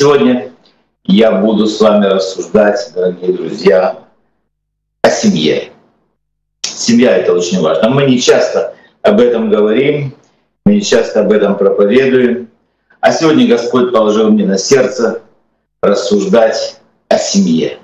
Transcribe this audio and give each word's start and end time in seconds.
Сегодня 0.00 0.50
я 1.04 1.30
буду 1.30 1.66
с 1.66 1.78
вами 1.78 2.06
рассуждать, 2.06 2.90
дорогие 2.94 3.34
друзья, 3.34 3.98
о 5.02 5.10
семье. 5.10 5.72
Семья— 6.62 7.14
это 7.18 7.34
очень 7.34 7.60
важно. 7.60 7.90
Мы 7.90 8.06
не 8.06 8.18
часто 8.18 8.74
об 9.02 9.20
этом 9.20 9.50
говорим, 9.50 10.16
мы 10.64 10.76
не 10.76 10.80
часто 10.80 11.20
об 11.20 11.30
этом 11.30 11.54
проповедуем. 11.58 12.48
А 13.00 13.12
сегодня 13.12 13.46
Господь 13.46 13.92
положил 13.92 14.30
мне 14.30 14.46
на 14.46 14.56
сердце 14.56 15.20
рассуждать 15.82 16.80
о 17.08 17.18
семье. 17.18 17.78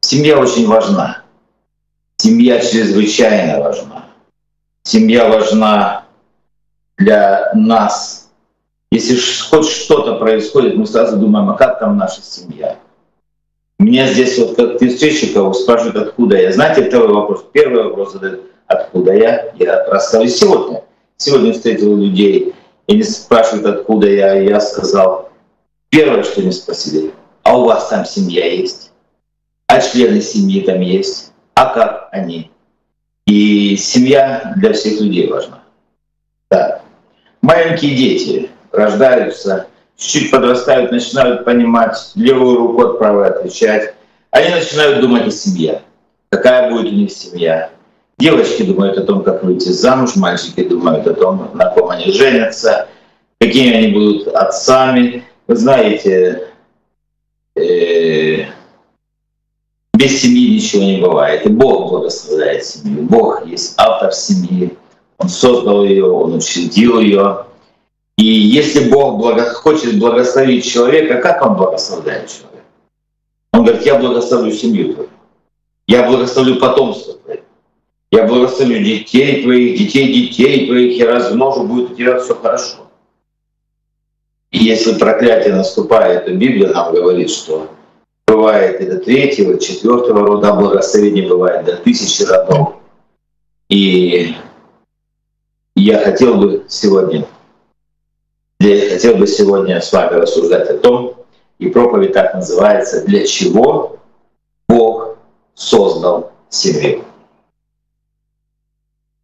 Семья 0.00 0.38
очень 0.38 0.68
важна. 0.68 1.24
Семья 2.18 2.60
чрезвычайно 2.60 3.58
важна. 3.58 4.04
Семья 4.84 5.28
важна 5.28 6.04
для 6.98 7.50
нас. 7.56 8.27
Если 8.90 9.18
хоть 9.50 9.68
что-то 9.68 10.14
происходит, 10.16 10.76
мы 10.76 10.86
сразу 10.86 11.16
думаем, 11.18 11.50
а 11.50 11.54
как 11.54 11.78
там 11.78 11.96
наша 11.96 12.22
семья? 12.22 12.78
Меня 13.78 14.06
здесь 14.06 14.38
вот 14.38 14.56
как 14.56 14.76
встречи 14.76 15.26
спрашивают, 15.26 15.96
откуда 15.96 16.36
я. 16.36 16.52
Знаете, 16.52 16.88
второй 16.88 17.12
вопрос. 17.12 17.44
Первый 17.52 17.84
вопрос 17.84 18.12
задают, 18.12 18.50
откуда 18.66 19.12
я. 19.12 19.52
Я 19.56 19.86
рассказываю 19.86 20.28
сегодня. 20.28 20.84
Сегодня 21.16 21.52
встретил 21.52 21.96
людей, 21.96 22.54
и 22.86 22.96
не 22.96 23.02
спрашивают, 23.02 23.66
откуда 23.66 24.08
я. 24.08 24.34
Я 24.34 24.60
сказал, 24.60 25.30
первое, 25.90 26.22
что 26.22 26.42
не 26.42 26.52
спросили, 26.52 27.12
а 27.42 27.58
у 27.58 27.66
вас 27.66 27.88
там 27.88 28.04
семья 28.04 28.46
есть? 28.46 28.90
А 29.66 29.80
члены 29.80 30.22
семьи 30.22 30.62
там 30.62 30.80
есть? 30.80 31.32
А 31.54 31.74
как 31.74 32.08
они? 32.12 32.50
И 33.26 33.76
семья 33.76 34.54
для 34.56 34.72
всех 34.72 35.00
людей 35.00 35.28
важна. 35.28 35.62
Да. 36.50 36.82
Маленькие 37.42 37.94
дети 37.94 38.50
рождаются, 38.78 39.66
чуть-чуть 39.96 40.30
подрастают, 40.30 40.92
начинают 40.92 41.44
понимать, 41.44 41.96
левую 42.14 42.58
руку 42.58 42.82
от 42.82 42.98
правой 42.98 43.28
отвечать. 43.28 43.94
Они 44.30 44.54
начинают 44.54 45.00
думать 45.00 45.26
о 45.26 45.30
семье. 45.30 45.82
Какая 46.30 46.70
будет 46.70 46.92
у 46.92 46.94
них 46.94 47.10
семья? 47.10 47.70
Девочки 48.18 48.62
думают 48.62 48.98
о 48.98 49.04
том, 49.04 49.22
как 49.22 49.44
выйти 49.44 49.68
замуж, 49.68 50.16
мальчики 50.16 50.64
думают 50.64 51.06
о 51.06 51.14
том, 51.14 51.50
на 51.54 51.70
ком 51.70 51.90
они 51.90 52.10
женятся, 52.12 52.88
какими 53.40 53.72
они 53.72 53.88
будут 53.88 54.28
отцами. 54.28 55.24
Вы 55.46 55.56
знаете, 55.56 56.48
э, 57.54 58.44
без 59.94 60.20
семьи 60.20 60.56
ничего 60.56 60.82
не 60.82 61.00
бывает. 61.00 61.46
И 61.46 61.48
Бог 61.48 61.90
благословляет 61.90 62.64
семью. 62.64 63.02
Бог 63.02 63.46
есть 63.46 63.74
автор 63.76 64.12
семьи. 64.12 64.76
Он 65.18 65.28
создал 65.28 65.84
ее, 65.84 66.10
он 66.10 66.34
учредил 66.34 67.00
ее. 67.00 67.46
И 68.18 68.24
если 68.24 68.90
Бог 68.90 69.18
благо... 69.18 69.44
хочет 69.54 69.98
благословить 69.98 70.68
человека, 70.68 71.22
как 71.22 71.40
он 71.46 71.56
благословляет 71.56 72.28
человека? 72.28 72.64
Он 73.52 73.64
говорит, 73.64 73.86
я 73.86 73.94
благословлю 73.94 74.52
семью 74.52 74.92
твою. 74.92 75.08
Я 75.86 76.08
благословлю 76.08 76.56
потомство 76.56 77.14
твое. 77.14 77.42
Я 78.10 78.26
благословлю 78.26 78.82
детей 78.82 79.42
твоих, 79.42 79.78
детей 79.78 80.12
детей 80.12 80.66
твоих, 80.66 80.98
я 80.98 81.14
размножу, 81.14 81.62
будет 81.62 81.92
у 81.92 81.94
тебя 81.94 82.18
все 82.18 82.34
хорошо. 82.34 82.88
И 84.50 84.64
если 84.64 84.98
проклятие 84.98 85.54
наступает, 85.54 86.24
то 86.24 86.32
Библия 86.32 86.72
нам 86.72 86.92
говорит, 86.92 87.30
что 87.30 87.68
бывает 88.26 88.80
и 88.80 88.86
до 88.86 88.98
третьего, 88.98 89.60
четвертого 89.60 90.26
рода 90.26 90.54
благословения, 90.54 91.28
бывает 91.28 91.66
до 91.66 91.76
тысячи 91.76 92.22
родов. 92.22 92.74
И 93.68 94.34
я 95.76 95.98
хотел 95.98 96.34
бы 96.36 96.64
сегодня, 96.66 97.24
я 98.60 98.90
хотел 98.90 99.16
бы 99.16 99.26
сегодня 99.26 99.80
с 99.80 99.92
вами 99.92 100.14
рассуждать 100.16 100.68
о 100.68 100.78
том, 100.78 101.14
и 101.58 101.68
проповедь 101.68 102.12
так 102.12 102.34
называется, 102.34 103.04
для 103.04 103.26
чего 103.26 103.98
Бог 104.68 105.16
создал 105.54 106.32
семью. 106.48 107.04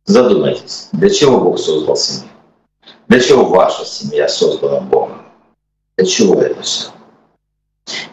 Задумайтесь, 0.04 0.88
для 0.92 1.10
чего 1.10 1.40
Бог 1.40 1.58
создал 1.58 1.96
семью? 1.96 2.28
Для 3.08 3.20
чего 3.20 3.44
ваша 3.44 3.84
семья 3.84 4.28
создана 4.28 4.80
Богом? 4.80 5.22
Для 5.96 6.06
чего 6.06 6.40
это 6.40 6.60
все? 6.62 6.88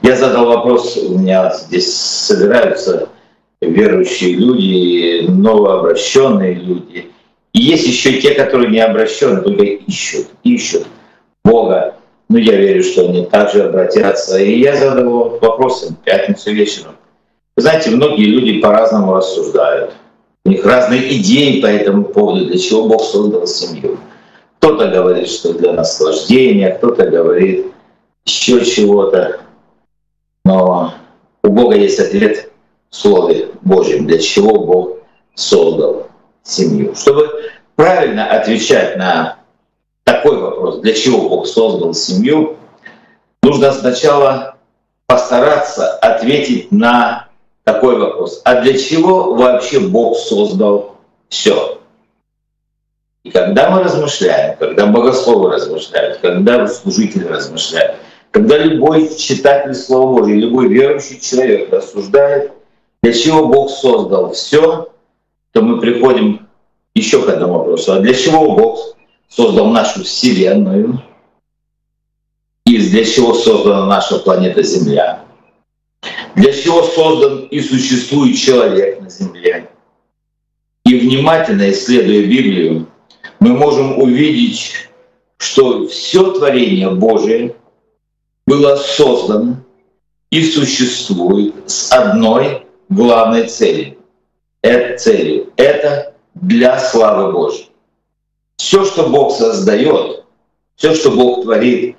Я 0.02 0.16
задал 0.16 0.48
вопрос, 0.48 0.98
у 0.98 1.18
меня 1.18 1.54
здесь 1.54 1.96
собираются 1.96 3.10
верующие 3.62 4.34
люди, 4.36 5.28
новообращенные 5.30 6.56
люди. 6.56 7.12
И 7.54 7.62
есть 7.62 7.86
еще 7.86 8.20
те, 8.20 8.34
которые 8.34 8.72
не 8.72 8.80
обращены, 8.80 9.42
только 9.42 9.64
ищут, 9.64 10.28
ищут 10.44 10.88
Бога. 11.44 11.96
Ну, 12.30 12.38
я 12.38 12.56
верю, 12.56 12.84
что 12.84 13.10
они 13.10 13.26
также 13.26 13.64
обратятся. 13.64 14.40
И 14.40 14.60
я 14.60 14.76
задал 14.76 15.38
вопрос 15.42 15.90
в 15.90 15.96
пятницу 16.04 16.52
вечером. 16.52 16.96
Вы 17.58 17.64
знаете, 17.64 17.90
многие 17.90 18.26
люди 18.26 18.62
по-разному 18.62 19.16
рассуждают. 19.16 19.94
У 20.46 20.50
них 20.50 20.66
разные 20.66 21.18
идеи 21.18 21.62
по 21.62 21.68
этому 21.68 22.06
поводу, 22.06 22.46
для 22.46 22.58
чего 22.58 22.88
Бог 22.88 23.04
создал 23.04 23.46
семью. 23.46 24.00
Кто-то 24.58 24.88
говорит, 24.88 25.28
что 25.28 25.54
для 25.54 25.74
наслаждения, 25.74 26.70
кто-то 26.72 27.08
говорит 27.08 27.68
еще 28.26 28.64
чего-то. 28.64 29.42
Но 30.46 30.94
у 31.44 31.50
Бога 31.50 31.76
есть 31.76 32.00
ответ 32.00 32.52
в 32.90 32.96
Слове 32.96 33.50
Божьем, 33.62 34.08
для 34.08 34.20
чего 34.20 34.60
Бог 34.60 34.98
создал 35.36 36.08
семью. 36.44 36.96
Чтобы 36.96 37.30
правильно 37.76 38.26
отвечать 38.26 38.98
на 38.98 39.38
такой 40.04 40.38
вопрос, 40.38 40.80
для 40.80 40.94
чего 40.94 41.30
Бог 41.30 41.48
создал 41.48 41.94
семью, 41.94 42.58
нужно 43.44 43.72
сначала 43.72 44.56
постараться 45.08 45.94
ответить 45.98 46.72
на 46.72 47.28
такой 47.64 47.98
вопрос. 47.98 48.42
А 48.46 48.62
для 48.62 48.78
чего 48.78 49.34
вообще 49.34 49.80
Бог 49.80 50.18
создал 50.18 50.96
все? 51.30 51.80
И 53.24 53.30
когда 53.30 53.70
мы 53.70 53.84
размышляем, 53.84 54.58
когда 54.58 54.88
богословы 54.88 55.52
размышляют, 55.52 56.18
когда 56.18 56.68
служители 56.68 57.26
размышляют, 57.26 57.98
когда 58.32 58.58
любой 58.58 59.14
читатель 59.16 59.76
Слова 59.76 60.20
Божьего, 60.20 60.38
любой 60.38 60.70
верующий 60.70 61.20
человек 61.20 61.72
рассуждает, 61.72 62.52
для 63.04 63.14
чего 63.14 63.48
Бог 63.48 63.70
создал 63.70 64.32
все, 64.32 64.92
то 65.52 65.62
мы 65.62 65.80
приходим 65.80 66.48
еще 66.96 67.22
к 67.22 67.30
одному 67.30 67.60
вопросу. 67.60 67.94
А 67.94 68.00
для 68.00 68.14
чего 68.14 68.56
Бог 68.56 68.96
создал 69.32 69.68
нашу 69.68 70.04
Вселенную? 70.04 71.02
И 72.66 72.78
для 72.78 73.04
чего 73.06 73.34
создана 73.34 73.86
наша 73.86 74.20
планета 74.20 74.62
Земля? 74.62 75.24
Для 76.36 76.54
чего 76.54 76.84
создан 76.84 77.46
и 77.46 77.60
существует 77.60 78.38
человек 78.38 79.02
на 79.02 79.10
Земле? 79.10 79.70
И 80.86 81.00
внимательно 81.00 81.70
исследуя 81.72 82.24
Библию, 82.24 82.88
мы 83.40 83.50
можем 83.50 84.00
увидеть, 84.00 84.74
что 85.38 85.88
все 85.88 86.32
творение 86.32 86.90
Божие 86.92 87.56
было 88.46 88.76
создано 88.76 89.58
и 90.30 90.44
существует 90.44 91.54
с 91.66 91.92
одной 91.92 92.66
главной 92.90 93.48
целью. 93.48 93.98
Это 94.62 94.98
целью. 94.98 95.52
Это 95.58 96.14
для 96.36 96.80
славы 96.80 97.32
Божьей. 97.32 97.71
Все, 98.62 98.86
что 98.86 99.10
Бог 99.10 99.36
создает, 99.36 100.24
все, 100.76 100.94
что 100.94 101.10
Бог 101.10 101.42
творит, 101.42 101.98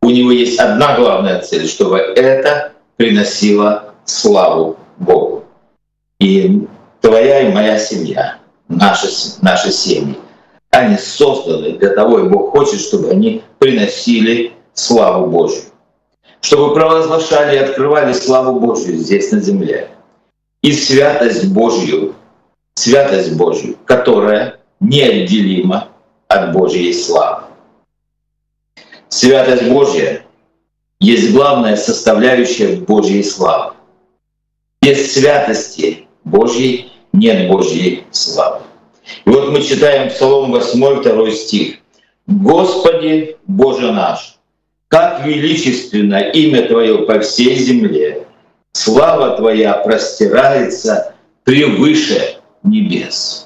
у 0.00 0.10
него 0.10 0.30
есть 0.30 0.60
одна 0.60 0.96
главная 0.96 1.40
цель, 1.40 1.66
чтобы 1.66 1.98
это 1.98 2.72
приносило 2.96 3.94
славу 4.04 4.76
Богу. 4.98 5.44
И 6.20 6.68
твоя 7.00 7.40
и 7.40 7.52
моя 7.52 7.80
семья, 7.80 8.38
наши, 8.68 9.08
наши 9.42 9.72
семьи, 9.72 10.16
они 10.70 10.96
созданы 10.98 11.78
для 11.78 11.90
того, 11.90 12.20
и 12.20 12.28
Бог 12.28 12.52
хочет, 12.52 12.80
чтобы 12.80 13.10
они 13.10 13.42
приносили 13.58 14.52
славу 14.72 15.26
Божью. 15.26 15.64
Чтобы 16.40 16.74
провозглашали 16.74 17.56
и 17.56 17.58
открывали 17.58 18.12
славу 18.12 18.60
Божью 18.60 18.98
здесь 18.98 19.32
на 19.32 19.40
земле. 19.40 19.90
И 20.62 20.72
святость 20.72 21.52
Божью, 21.52 22.14
святость 22.76 23.36
Божью, 23.36 23.76
которая 23.84 24.60
неотделима 24.78 25.88
от 26.28 26.52
Божьей 26.52 26.92
славы. 26.92 27.44
Святость 29.08 29.68
Божья 29.68 30.24
есть 31.00 31.32
главная 31.32 31.76
составляющая 31.76 32.76
Божьей 32.76 33.22
славы. 33.22 33.74
Без 34.82 35.12
святости 35.12 36.08
Божьей 36.24 36.92
нет 37.12 37.48
Божьей 37.48 38.04
славы. 38.10 38.62
И 39.24 39.30
вот 39.30 39.50
мы 39.50 39.62
читаем 39.62 40.10
Псалом 40.10 40.50
8, 40.50 41.02
2 41.02 41.30
стих. 41.30 41.76
«Господи, 42.26 43.36
Боже 43.46 43.92
наш, 43.92 44.38
как 44.88 45.26
величественно 45.26 46.20
имя 46.20 46.66
Твое 46.66 46.98
по 47.04 47.20
всей 47.20 47.54
земле, 47.56 48.26
слава 48.72 49.36
Твоя 49.36 49.74
простирается 49.74 51.14
превыше 51.44 52.38
небес». 52.62 53.43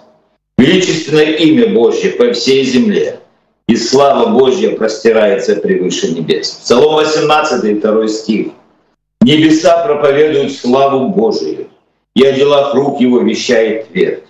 Величественное 0.58 1.37
имя 1.37 1.72
Божье 1.72 2.10
по 2.10 2.32
всей 2.32 2.64
земле. 2.64 3.20
и 3.69 3.76
слава 3.76 4.31
Божья 4.31 4.75
простирается 4.75 5.55
превыше 5.56 6.08
небес. 6.12 6.50
Псалом 6.62 6.94
18, 6.94 7.81
2 7.81 8.08
стих. 8.08 8.49
Небеса 9.20 9.84
проповедуют 9.84 10.52
славу 10.52 11.10
Божию, 11.10 11.69
и 12.16 12.25
о 12.25 12.32
делах 12.32 12.75
рук 12.75 13.00
его 13.00 13.20
вещает 13.20 13.88
твердь. 13.88 14.25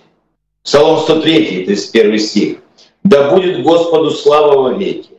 Псалом 0.63 0.99
103, 0.99 1.65
31 1.65 2.19
стих. 2.19 2.57
«Да 3.05 3.31
будет 3.31 3.63
Господу 3.63 4.11
слава 4.11 4.61
во 4.61 4.73
веки, 4.73 5.09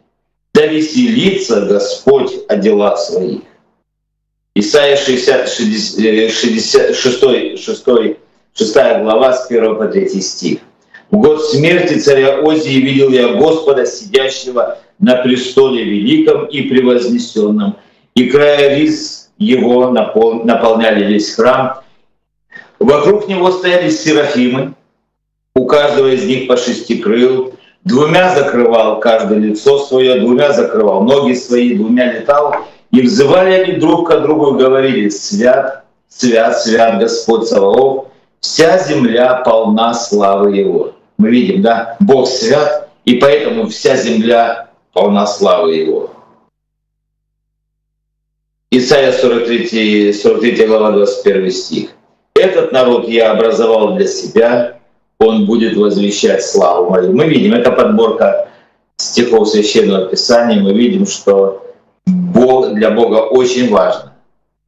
да 0.53 0.67
веселится 0.67 1.63
Господь 1.63 2.33
о 2.47 2.57
делах 2.57 2.99
своих». 2.99 3.41
Исайя 4.55 4.97
60, 4.97 5.49
60, 5.49 6.31
6, 6.31 6.95
6, 6.95 7.75
6 8.53 8.75
глава 9.03 9.33
с 9.33 9.51
1 9.51 9.77
по 9.77 9.87
3 9.87 10.21
стих. 10.21 10.59
В 11.11 11.17
год 11.17 11.45
смерти 11.45 11.99
царя 11.99 12.39
Озии 12.39 12.81
видел 12.81 13.11
я 13.11 13.35
Господа, 13.35 13.85
сидящего 13.85 14.79
на 15.01 15.17
престоле 15.17 15.83
великом 15.83 16.47
и 16.47 16.63
превознесенном, 16.63 17.77
и 18.15 18.29
края 18.29 18.77
рис 18.77 19.31
его 19.37 19.91
наполняли 19.91 21.07
весь 21.07 21.35
храм. 21.35 21.81
Вокруг 22.79 23.27
него 23.27 23.51
стояли 23.51 23.91
серафимы, 23.91 24.75
у 25.57 25.67
каждого 25.67 26.13
из 26.13 26.25
них 26.25 26.47
по 26.47 26.57
шести 26.57 26.99
крыл, 26.99 27.55
двумя 27.85 28.33
закрывал 28.37 29.01
каждое 29.01 29.39
лицо 29.39 29.79
свое, 29.81 30.21
двумя 30.21 30.53
закрывал 30.53 31.03
ноги 31.03 31.33
свои, 31.33 31.75
двумя 31.75 32.13
летал, 32.13 32.55
и 32.93 33.03
взывали 33.03 33.53
они 33.55 33.73
друг 33.81 34.09
к 34.09 34.21
другу 34.21 34.55
и 34.55 34.59
говорили, 34.59 35.09
«Свят, 35.09 35.85
свят, 36.09 36.61
свят 36.63 37.01
Господь 37.01 37.49
Саваоф, 37.49 38.07
вся 38.39 38.79
земля 38.79 39.43
полна 39.45 39.93
славы 39.93 40.57
Его». 40.57 40.95
Мы 41.21 41.29
видим, 41.29 41.61
да, 41.61 41.99
Бог 42.01 42.27
свят, 42.27 42.89
и 43.05 43.17
поэтому 43.17 43.69
вся 43.69 43.95
земля 43.95 44.71
полна 44.95 45.27
славы 45.27 45.75
Его. 45.77 46.11
Исайя 48.71 49.13
43, 49.13 50.15
43 50.15 50.67
глава 50.67 50.93
21 50.93 51.51
стих. 51.51 51.91
«Этот 52.35 52.73
народ 52.73 53.07
я 53.07 53.33
образовал 53.33 53.97
для 53.97 54.07
себя, 54.07 54.79
он 55.19 55.45
будет 55.45 55.77
возвещать 55.77 56.43
славу 56.43 56.89
мою». 56.89 57.13
Мы 57.13 57.27
видим, 57.27 57.53
это 57.53 57.71
подборка 57.71 58.49
стихов 58.97 59.51
Священного 59.51 60.07
Писания, 60.07 60.63
мы 60.63 60.73
видим, 60.73 61.05
что 61.05 61.67
Бог, 62.07 62.73
для 62.73 62.93
Бога 62.93 63.17
очень 63.17 63.69
важно, 63.69 64.15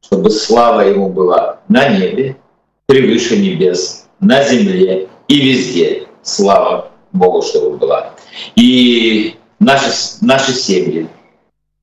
чтобы 0.03 0.29
слава 0.29 0.81
Ему 0.81 1.09
была 1.09 1.61
на 1.67 1.89
небе, 1.89 2.37
превыше 2.85 3.37
небес, 3.37 4.05
на 4.19 4.43
земле 4.43 5.07
и 5.27 5.39
везде. 5.39 6.02
Слава 6.23 6.89
Богу, 7.11 7.41
чтобы 7.41 7.77
была. 7.77 8.11
И 8.55 9.37
наши, 9.59 9.91
наши 10.21 10.53
семьи, 10.53 11.07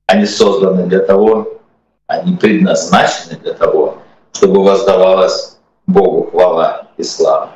они 0.07 0.25
созданы 0.25 0.87
для 0.87 0.99
того, 0.99 1.61
они 2.07 2.35
предназначены 2.35 3.37
для 3.37 3.53
того, 3.53 3.99
чтобы 4.33 4.63
воздавалась 4.63 5.57
Богу 5.87 6.29
хвала 6.31 6.87
и 6.97 7.03
слава. 7.03 7.51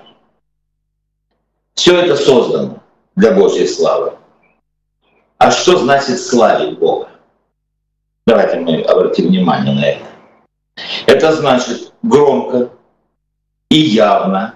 Все 1.74 2.00
это 2.00 2.16
создано 2.16 2.78
для 3.16 3.32
Божьей 3.32 3.68
славы. 3.68 4.14
А 5.38 5.52
что 5.52 5.78
значит 5.78 6.22
славить 6.22 6.80
Бога? 6.80 7.10
Давайте 8.26 8.60
мы 8.60 8.82
обратим 8.82 9.28
внимание 9.28 9.74
на 9.74 9.86
это. 9.86 10.06
Это 11.06 11.34
значит 11.34 11.94
громко 12.02 12.70
и 13.70 13.78
явно, 13.78 14.56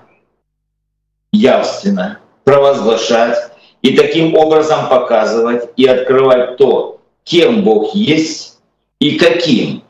явственно 1.31 2.20
провозглашать 2.44 3.38
и 3.81 3.96
таким 3.96 4.36
образом 4.36 4.90
показывать 4.90 5.70
и 5.78 5.86
открывать 5.86 6.58
то, 6.58 7.00
кем 7.24 7.64
Бог 7.64 7.94
есть 7.96 8.58
и 9.00 9.18
каким 9.18 9.84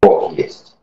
Бог 0.00 0.32
есть. 0.36 0.74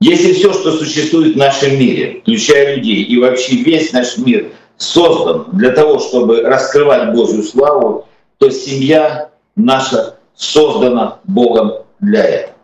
Если 0.00 0.32
все, 0.34 0.52
что 0.52 0.72
существует 0.72 1.34
в 1.34 1.38
нашем 1.38 1.78
мире, 1.78 2.20
включая 2.20 2.76
людей 2.76 3.02
и 3.02 3.18
вообще 3.18 3.56
весь 3.56 3.92
наш 3.92 4.16
мир, 4.18 4.52
создан 4.76 5.46
для 5.52 5.70
того, 5.70 5.98
чтобы 5.98 6.42
раскрывать 6.42 7.12
Божью 7.12 7.42
славу, 7.42 8.06
то 8.38 8.50
семья 8.50 9.30
наша 9.56 10.16
создана 10.34 11.20
Богом 11.24 11.84
для 12.00 12.24
этого. 12.24 12.54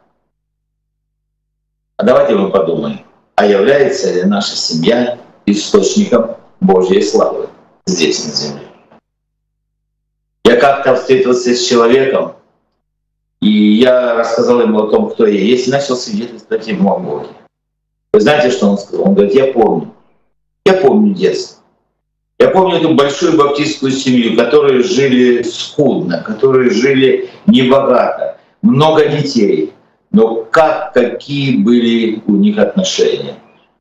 А 1.97 2.03
давайте 2.03 2.35
мы 2.35 2.51
подумаем, 2.51 3.01
а 3.37 3.47
является 3.47 4.13
ли 4.13 4.25
наша 4.25 4.57
семья 4.57 5.19
источником 5.53 6.37
Божьей 6.61 7.03
славы 7.03 7.49
здесь, 7.87 8.25
на 8.27 8.33
земле? 8.33 8.63
Я 10.45 10.57
как-то 10.57 10.97
встретился 10.97 11.55
с 11.55 11.65
человеком, 11.65 12.33
и 13.41 13.49
я 13.49 14.15
рассказал 14.15 14.61
ему 14.61 14.81
о 14.81 14.91
том, 14.91 15.11
кто 15.11 15.27
я 15.27 15.39
есть, 15.39 15.69
и 15.69 15.71
начал 15.71 15.97
свидетельствовать 15.97 16.67
ему 16.67 16.93
о 16.93 16.99
Боге. 16.99 17.29
Вы 18.13 18.21
знаете, 18.21 18.51
что 18.51 18.69
он 18.69 18.79
сказал? 18.79 19.07
Он 19.07 19.15
говорит, 19.15 19.35
я 19.35 19.53
помню. 19.53 19.95
Я 20.65 20.75
помню 20.75 21.15
детство. 21.15 21.63
Я 22.39 22.49
помню 22.49 22.79
эту 22.79 22.95
большую 22.95 23.37
баптистскую 23.37 23.93
семью, 23.93 24.37
которые 24.37 24.83
жили 24.83 25.43
скудно, 25.43 26.23
которые 26.23 26.71
жили 26.71 27.31
небогато, 27.47 28.39
много 28.63 29.07
детей. 29.07 29.73
Но 30.11 30.45
как, 30.45 30.95
какие 30.95 31.59
были 31.59 32.23
у 32.27 32.33
них 32.33 32.59
отношения? 32.59 33.35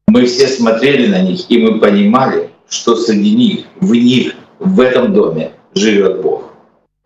Мы 0.09 0.25
все 0.25 0.47
смотрели 0.47 1.05
на 1.05 1.21
них, 1.21 1.45
и 1.51 1.59
мы 1.59 1.79
понимали, 1.79 2.49
что 2.67 2.95
среди 2.95 3.35
них, 3.35 3.65
в 3.79 3.93
них, 3.93 4.33
в 4.57 4.79
этом 4.79 5.13
доме 5.13 5.51
живет 5.75 6.23
Бог. 6.23 6.45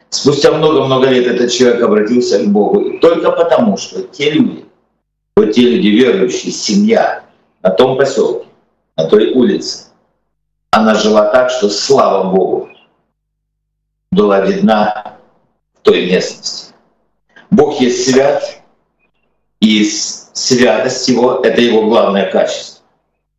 Спустя 0.09 0.53
много-много 0.53 1.09
лет 1.09 1.27
этот 1.27 1.51
человек 1.51 1.81
обратился 1.81 2.39
к 2.39 2.47
Богу 2.47 2.79
и 2.79 3.00
только 3.00 3.33
потому, 3.33 3.75
что 3.75 4.03
те 4.03 4.29
люди, 4.29 4.63
вот 5.35 5.51
те 5.51 5.63
люди 5.63 5.88
верующие, 5.88 6.53
семья 6.53 7.25
на 7.61 7.71
том 7.71 7.97
поселке, 7.97 8.47
на 8.95 9.03
той 9.09 9.33
улице, 9.33 9.88
она 10.71 10.95
жила 10.95 11.25
так, 11.25 11.50
что 11.50 11.67
слава 11.67 12.31
Богу 12.31 12.69
была 14.13 14.39
видна 14.45 15.17
в 15.73 15.81
той 15.81 16.09
местности. 16.09 16.73
Бог 17.51 17.81
есть 17.81 18.09
свят, 18.09 18.61
и 19.59 19.83
святость 19.83 21.09
Его— 21.09 21.41
это 21.44 21.59
Его 21.59 21.89
главное 21.89 22.31
качество, 22.31 22.72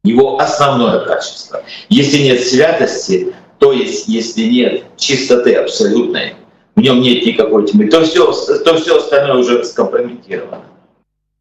Его 0.05 0.39
основное 0.39 1.01
качество. 1.07 1.65
Если 1.89 2.19
нет 2.19 2.47
святости, 2.47 3.35
то 3.59 3.73
есть 3.73 4.07
если 4.07 4.45
нет 4.45 4.85
чистоты 4.99 5.55
абсолютной, 5.55 6.35
в 6.77 6.81
нем 6.81 7.01
нет 7.01 7.25
никакой 7.25 7.67
тьмы, 7.67 7.89
то 7.89 8.05
все, 8.05 8.31
то 8.31 8.77
все 8.77 8.99
остальное 8.99 9.39
уже 9.39 9.65
скомпрометировано. 9.65 10.63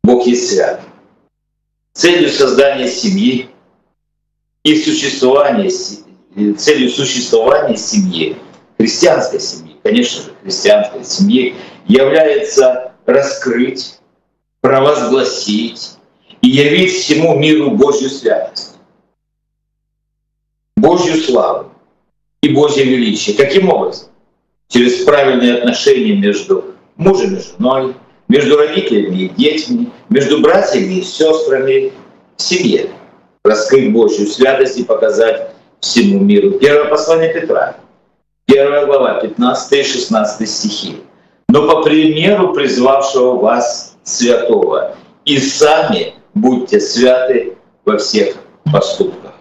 Бог 0.03 0.25
есть 0.25 0.49
свят. 0.49 0.81
Целью 1.91 2.29
создания 2.29 2.87
семьи 2.87 3.49
и 4.63 4.81
существование, 4.81 5.69
целью 6.55 6.89
существования 6.89 7.75
семьи, 7.75 8.37
христианской 8.77 9.41
семьи, 9.41 9.75
конечно 9.83 10.23
же, 10.23 10.29
христианской 10.41 11.03
семьи, 11.03 11.55
является 11.85 12.93
раскрыть, 13.05 13.99
провозгласить 14.61 15.97
и 16.43 16.49
явить 16.49 16.91
всему 16.91 17.35
миру 17.39 17.71
Божью 17.71 18.09
святость, 18.09 18.75
Божью 20.75 21.15
славу 21.15 21.71
и 22.41 22.49
Божье 22.49 22.83
величие. 22.83 23.35
Каким 23.37 23.69
образом? 23.69 24.09
Через 24.67 25.03
правильные 25.05 25.59
отношения 25.59 26.15
между 26.15 26.75
мужем 26.97 27.37
и 27.37 27.39
женой, 27.39 27.95
между 28.27 28.57
родителями 28.57 29.23
и 29.23 29.29
детьми, 29.29 29.89
между 30.09 30.41
братьями 30.41 30.95
и 30.95 31.01
сестрами 31.01 31.93
в 32.35 32.41
семье 32.41 32.89
раскрыть 33.45 33.93
Божью 33.93 34.27
святость 34.27 34.77
и 34.77 34.83
показать 34.83 35.51
всему 35.79 36.19
миру. 36.19 36.51
Первое 36.59 36.89
послание 36.89 37.33
Петра, 37.33 37.77
первая 38.45 38.85
глава, 38.85 39.21
15 39.21 39.71
и 39.71 39.83
16 39.83 40.49
стихи. 40.49 40.97
«Но 41.47 41.67
по 41.67 41.83
примеру 41.83 42.53
призвавшего 42.53 43.37
вас 43.37 43.95
святого, 44.03 44.95
и 45.23 45.37
сами 45.39 46.15
будьте 46.33 46.79
святы 46.79 47.57
во 47.85 47.97
всех 47.97 48.35
поступках. 48.71 49.33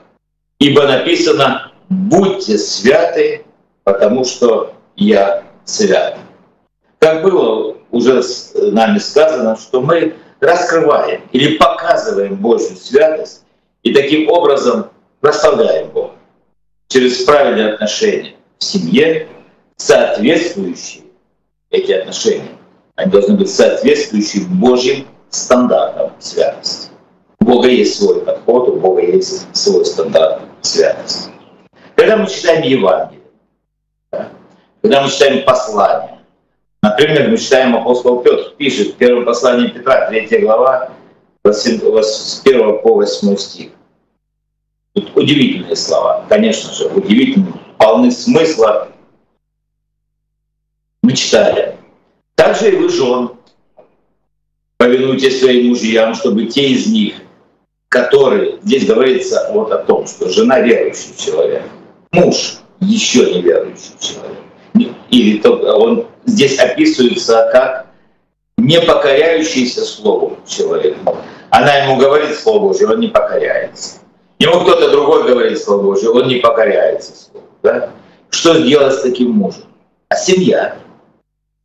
Ибо 0.58 0.86
написано, 0.86 1.72
будьте 1.88 2.58
святы, 2.58 3.44
потому 3.84 4.24
что 4.24 4.74
я 4.96 5.44
свят». 5.64 6.18
Как 6.98 7.22
было 7.22 7.76
уже 7.90 8.22
с 8.22 8.54
нами 8.54 8.98
сказано, 8.98 9.56
что 9.56 9.80
мы 9.80 10.14
раскрываем 10.40 11.22
или 11.32 11.56
показываем 11.56 12.36
Божью 12.36 12.76
святость 12.76 13.44
и 13.82 13.92
таким 13.92 14.28
образом 14.28 14.86
прославляем 15.20 15.88
Бога 15.90 16.14
через 16.88 17.22
правильные 17.22 17.74
отношения 17.74 18.34
в 18.58 18.64
семье, 18.64 19.28
соответствующие 19.76 21.04
эти 21.70 21.92
отношения. 21.92 22.50
Они 22.96 23.10
должны 23.10 23.36
быть 23.36 23.50
соответствующие 23.50 24.44
Божьим 24.46 25.06
стандартам 25.32 26.12
святости. 26.18 26.90
У 27.40 27.44
Бога 27.44 27.68
есть 27.68 27.98
свой 27.98 28.20
подход, 28.20 28.68
у 28.68 28.76
Бога 28.76 29.02
есть 29.02 29.54
свой 29.56 29.84
стандарт 29.84 30.42
святости. 30.60 31.30
Когда 31.96 32.16
мы 32.16 32.28
читаем 32.28 32.62
Евангелие, 32.62 33.22
да, 34.12 34.28
когда 34.80 35.02
мы 35.02 35.10
читаем 35.10 35.44
послание. 35.44 36.20
Например, 36.82 37.28
мы 37.28 37.36
читаем 37.36 37.76
апостол 37.76 38.22
Петр, 38.22 38.54
пишет 38.56 38.94
в 38.94 38.96
первом 38.96 39.24
послании 39.24 39.68
Петра, 39.68 40.08
3 40.08 40.40
глава, 40.40 40.90
с 41.44 41.66
1 42.44 42.78
по 42.82 42.94
8 42.94 43.36
стих. 43.36 43.70
Тут 44.94 45.16
удивительные 45.16 45.76
слова, 45.76 46.24
конечно 46.28 46.72
же, 46.72 46.86
удивительные, 46.88 47.54
полны 47.78 48.10
смысла. 48.10 48.88
Мы 51.02 51.12
читаем. 51.12 51.76
Также 52.34 52.72
и 52.72 52.76
вы, 52.76 52.88
жен, 52.88 53.30
повинуйтесь 54.82 55.38
своим 55.38 55.68
мужьям, 55.68 56.12
чтобы 56.12 56.46
те 56.46 56.70
из 56.70 56.88
них, 56.88 57.14
которые, 57.88 58.58
здесь 58.64 58.84
говорится 58.84 59.48
вот 59.52 59.70
о 59.70 59.78
том, 59.78 60.08
что 60.08 60.28
жена 60.28 60.58
верующий 60.58 61.14
человек, 61.16 61.62
муж 62.10 62.56
еще 62.80 63.32
не 63.32 63.42
верующий 63.42 63.94
человек, 64.00 64.96
или 65.10 65.40
он 65.46 66.06
здесь 66.24 66.58
описывается 66.58 67.48
как 67.52 67.86
не 68.58 68.80
покоряющийся 68.80 69.84
Слову 69.84 70.36
человек. 70.48 70.96
Она 71.50 71.76
ему 71.84 71.96
говорит 71.96 72.34
Слово 72.34 72.70
Божье, 72.70 72.88
он 72.88 72.98
не 72.98 73.08
покоряется. 73.08 74.00
Ему 74.40 74.62
кто-то 74.62 74.90
другой 74.90 75.28
говорит 75.28 75.60
Слово 75.60 75.82
Божье, 75.82 76.10
он 76.10 76.26
не 76.26 76.36
покоряется 76.36 77.12
Слову. 77.14 77.46
Да? 77.62 77.90
Что 78.30 78.60
делать 78.60 78.94
с 78.94 79.02
таким 79.02 79.30
мужем? 79.30 79.62
А 80.08 80.16
семья? 80.16 80.74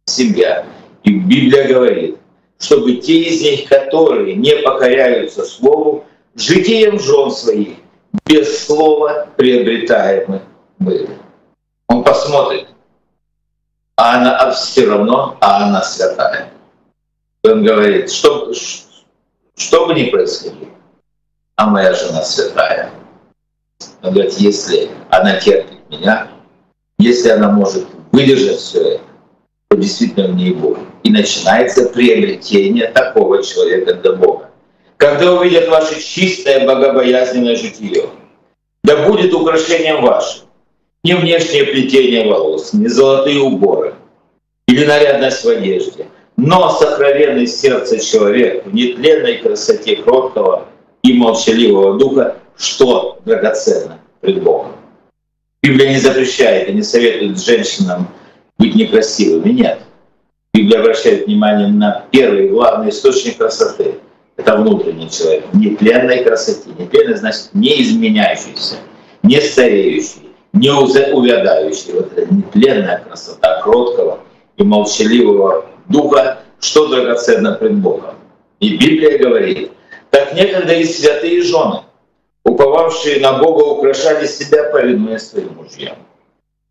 Семья. 0.05 0.65
И 1.03 1.13
Библия 1.15 1.67
говорит, 1.67 2.17
чтобы 2.59 2.95
те 2.95 3.13
из 3.13 3.41
них, 3.41 3.69
которые 3.69 4.35
не 4.35 4.55
покоряются 4.57 5.45
Слову, 5.45 6.05
житием 6.35 6.99
жен 6.99 7.31
своих 7.31 7.77
без 8.25 8.65
слова 8.65 9.27
приобретаемы 9.35 10.41
были. 10.79 11.09
Он 11.87 12.03
посмотрит, 12.03 12.67
а 13.95 14.17
она 14.17 14.37
а 14.37 14.51
все 14.51 14.85
равно, 14.87 15.37
а 15.41 15.67
она 15.67 15.81
святая. 15.81 16.51
Он 17.43 17.63
говорит, 17.63 18.11
что, 18.11 18.51
что 19.55 19.85
бы 19.87 19.93
ни 19.93 20.09
происходило, 20.09 20.71
а 21.55 21.67
моя 21.67 21.93
жена 21.93 22.21
святая. 22.23 22.91
Он 24.01 24.13
говорит, 24.13 24.33
если 24.33 24.89
она 25.09 25.39
терпит 25.39 25.89
меня, 25.89 26.27
если 26.99 27.29
она 27.29 27.51
может 27.51 27.87
выдержать 28.11 28.57
все 28.57 28.95
это, 28.95 29.03
то 29.69 29.77
действительно 29.77 30.27
в 30.29 30.35
ней 30.35 30.53
Бог. 30.53 30.77
И 31.03 31.09
начинается 31.09 31.89
приобретение 31.89 32.87
такого 32.87 33.43
человека 33.43 33.93
для 33.93 34.13
Бога. 34.13 34.49
Когда 34.97 35.33
увидят 35.33 35.69
ваше 35.69 36.01
чистое 36.01 36.65
богобоязненное 36.65 37.55
житие, 37.55 38.05
да 38.83 39.07
будет 39.07 39.33
украшением 39.33 40.01
вашим 40.01 40.47
не 41.03 41.13
внешнее 41.15 41.63
плетение 41.63 42.27
волос, 42.27 42.73
не 42.73 42.87
золотые 42.87 43.39
уборы 43.39 43.95
или 44.67 44.83
нарядность 44.83 45.43
в 45.45 45.47
одежде, 45.47 46.07
но 46.35 46.69
сокровенный 46.69 47.47
сердце 47.47 47.99
человек 47.99 48.65
в 48.65 48.73
нетленной 48.73 49.37
красоте 49.37 49.95
кроткого 49.95 50.67
и 51.03 51.13
молчаливого 51.13 51.97
духа, 51.97 52.35
что 52.57 53.19
драгоценно 53.23 53.99
пред 54.19 54.43
Богом. 54.43 54.73
Библия 55.63 55.89
не 55.89 55.99
запрещает 55.99 56.69
и 56.69 56.73
не 56.73 56.83
советует 56.83 57.41
женщинам 57.41 58.09
быть 58.57 58.75
некрасивыми, 58.75 59.51
нет. 59.51 59.79
Библия 60.57 60.79
обращает 60.79 61.27
внимание 61.27 61.67
на 61.67 62.05
первый 62.09 62.49
главный 62.49 62.89
источник 62.89 63.37
красоты. 63.37 63.99
Это 64.37 64.57
внутренний 64.57 65.07
человек, 65.07 65.45
нетленной 65.53 66.23
красоте. 66.23 66.71
Нетленный 66.79 67.15
значит 67.15 67.49
не 67.53 67.79
изменяющийся, 67.83 68.77
не 69.21 69.39
стареющий, 69.39 70.29
не 70.53 70.71
увядающий. 70.71 71.93
Вот 71.93 72.17
эта 72.17 72.33
нетленная 72.33 73.03
красота 73.07 73.61
кроткого 73.61 74.21
и 74.55 74.63
молчаливого 74.63 75.65
духа, 75.89 76.39
что 76.59 76.87
драгоценно 76.87 77.51
пред 77.53 77.75
Богом. 77.75 78.15
И 78.59 78.77
Библия 78.77 79.19
говорит, 79.19 79.71
так 80.09 80.33
некогда 80.33 80.73
и 80.73 80.85
святые 80.85 81.43
жены, 81.43 81.81
уповавшие 82.43 83.19
на 83.19 83.33
Бога, 83.37 83.61
украшали 83.61 84.25
себя, 84.25 84.71
повинуя 84.71 85.19
своим 85.19 85.53
мужьям. 85.55 85.97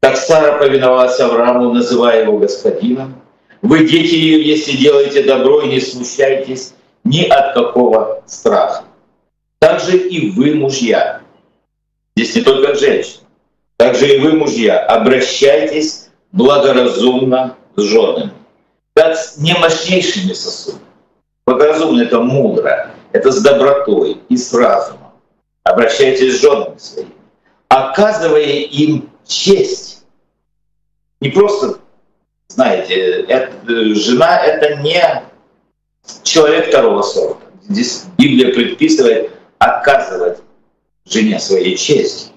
Как 0.00 0.16
Сара 0.16 0.59
повиновалась 0.59 1.21
Аврааму, 1.21 1.73
называя 1.73 2.25
его 2.25 2.38
господином, 2.38 3.14
вы, 3.63 3.87
дети 3.87 4.15
ее, 4.15 4.47
если 4.47 4.77
делаете 4.77 5.23
добро 5.23 5.63
и 5.63 5.69
не 5.69 5.81
смущайтесь 5.81 6.75
ни 7.05 7.25
от 7.25 7.55
какого 7.55 8.23
страха. 8.27 8.85
Также 9.59 9.97
и 9.97 10.31
вы, 10.31 10.55
мужья. 10.55 11.23
Здесь 12.17 12.37
не 12.37 12.43
только 12.43 12.75
женщины. 12.75 13.25
Также 13.77 14.17
и 14.17 14.19
вы, 14.19 14.33
мужья, 14.33 14.79
обращайтесь 14.79 16.09
благоразумно 16.33 17.57
с 17.77 17.83
женами, 17.83 18.33
как 18.95 19.17
с 19.17 19.37
немощнейшими 19.39 20.33
сосудами. 20.33 20.85
Благоразумно— 21.47 22.03
это 22.03 22.21
мудро, 22.21 22.91
это 23.13 23.31
с 23.31 23.41
добротой 23.41 24.19
и 24.29 24.37
с 24.37 24.53
разумом. 24.53 25.13
Обращайтесь 25.63 26.37
с 26.37 26.41
женами 26.41 26.79
своими, 26.79 27.13
оказывая 27.69 28.43
им 28.43 29.11
честь. 29.27 30.05
Не 31.21 31.31
просто, 31.31 31.79
знаете, 32.49 33.25
это, 33.29 33.53
жена— 33.95 34.38
это 34.45 34.76
не 34.83 35.03
человек 36.23 36.69
второго 36.69 37.03
сорта. 37.03 37.47
Здесь 37.69 38.05
Библия 38.17 38.55
предписывает 38.55 39.31
оказывать 39.59 40.38
жене 41.05 41.38
своей 41.38 41.76
честь, 41.76 42.33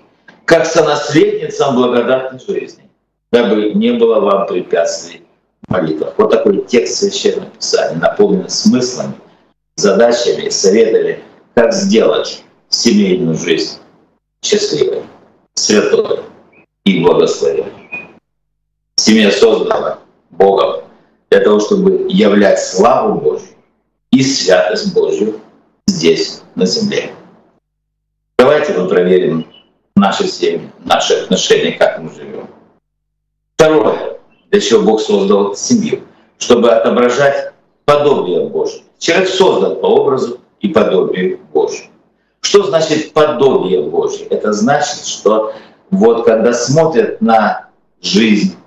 как 0.45 0.65
сонаследницам 0.65 1.75
благодатной 1.75 2.39
жизни, 2.39 2.89
дабы 3.31 3.73
не 3.73 3.93
было 3.93 4.19
вам 4.19 4.47
препятствий 4.47 5.23
в 5.67 5.71
молитвах. 5.71 6.13
Вот 6.17 6.31
такой 6.31 6.65
текст 6.65 6.97
Священного 6.97 7.49
Писания, 7.51 7.99
наполненный 7.99 8.49
смыслами, 8.49 9.13
задачами, 9.75 10.49
советами, 10.49 11.19
как 11.53 11.73
сделать 11.73 12.43
семейную 12.69 13.35
жизнь 13.35 13.77
счастливой, 14.41 15.03
святой 15.55 16.21
и 16.85 17.03
благословенной. 17.03 17.78
Семья 18.99 19.31
создана 19.31 19.99
Богом 20.29 20.81
для 21.29 21.39
того, 21.39 21.61
чтобы 21.61 22.07
являть 22.09 22.59
славу 22.59 23.21
Божью 23.21 23.47
и 24.11 24.21
святость 24.21 24.93
Божью 24.93 25.39
здесь, 25.87 26.41
на 26.55 26.65
земле. 26.65 27.09
Давайте 28.37 28.73
мы 28.73 28.89
проверим 28.89 29.47
наши 29.95 30.27
семьи, 30.27 30.69
наши 30.83 31.13
отношения, 31.13 31.77
как 31.77 31.99
мы 31.99 32.13
живем. 32.13 32.49
Второе, 33.55 34.19
для 34.51 34.59
чего 34.59 34.81
Бог 34.81 34.99
создал 34.99 35.55
семью, 35.55 36.01
чтобы 36.37 36.69
отображать 36.69 37.53
подобие 37.85 38.47
Божье. 38.47 38.81
Человек 38.97 39.29
создан 39.29 39.79
по 39.79 39.85
образу 39.85 40.41
и 40.59 40.67
подобию 40.67 41.39
Божьему. 41.53 41.91
Что 42.41 42.63
значит 42.63 43.13
подобие 43.13 43.81
Божье? 43.81 44.25
Это 44.27 44.51
значит, 44.51 45.05
что 45.05 45.53
вот 45.89 46.25
когда 46.25 46.51
смотрят 46.51 47.21
на 47.21 47.69
жизнь 48.01 48.57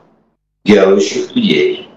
верующих 0.64 1.34
людей, 1.34 1.88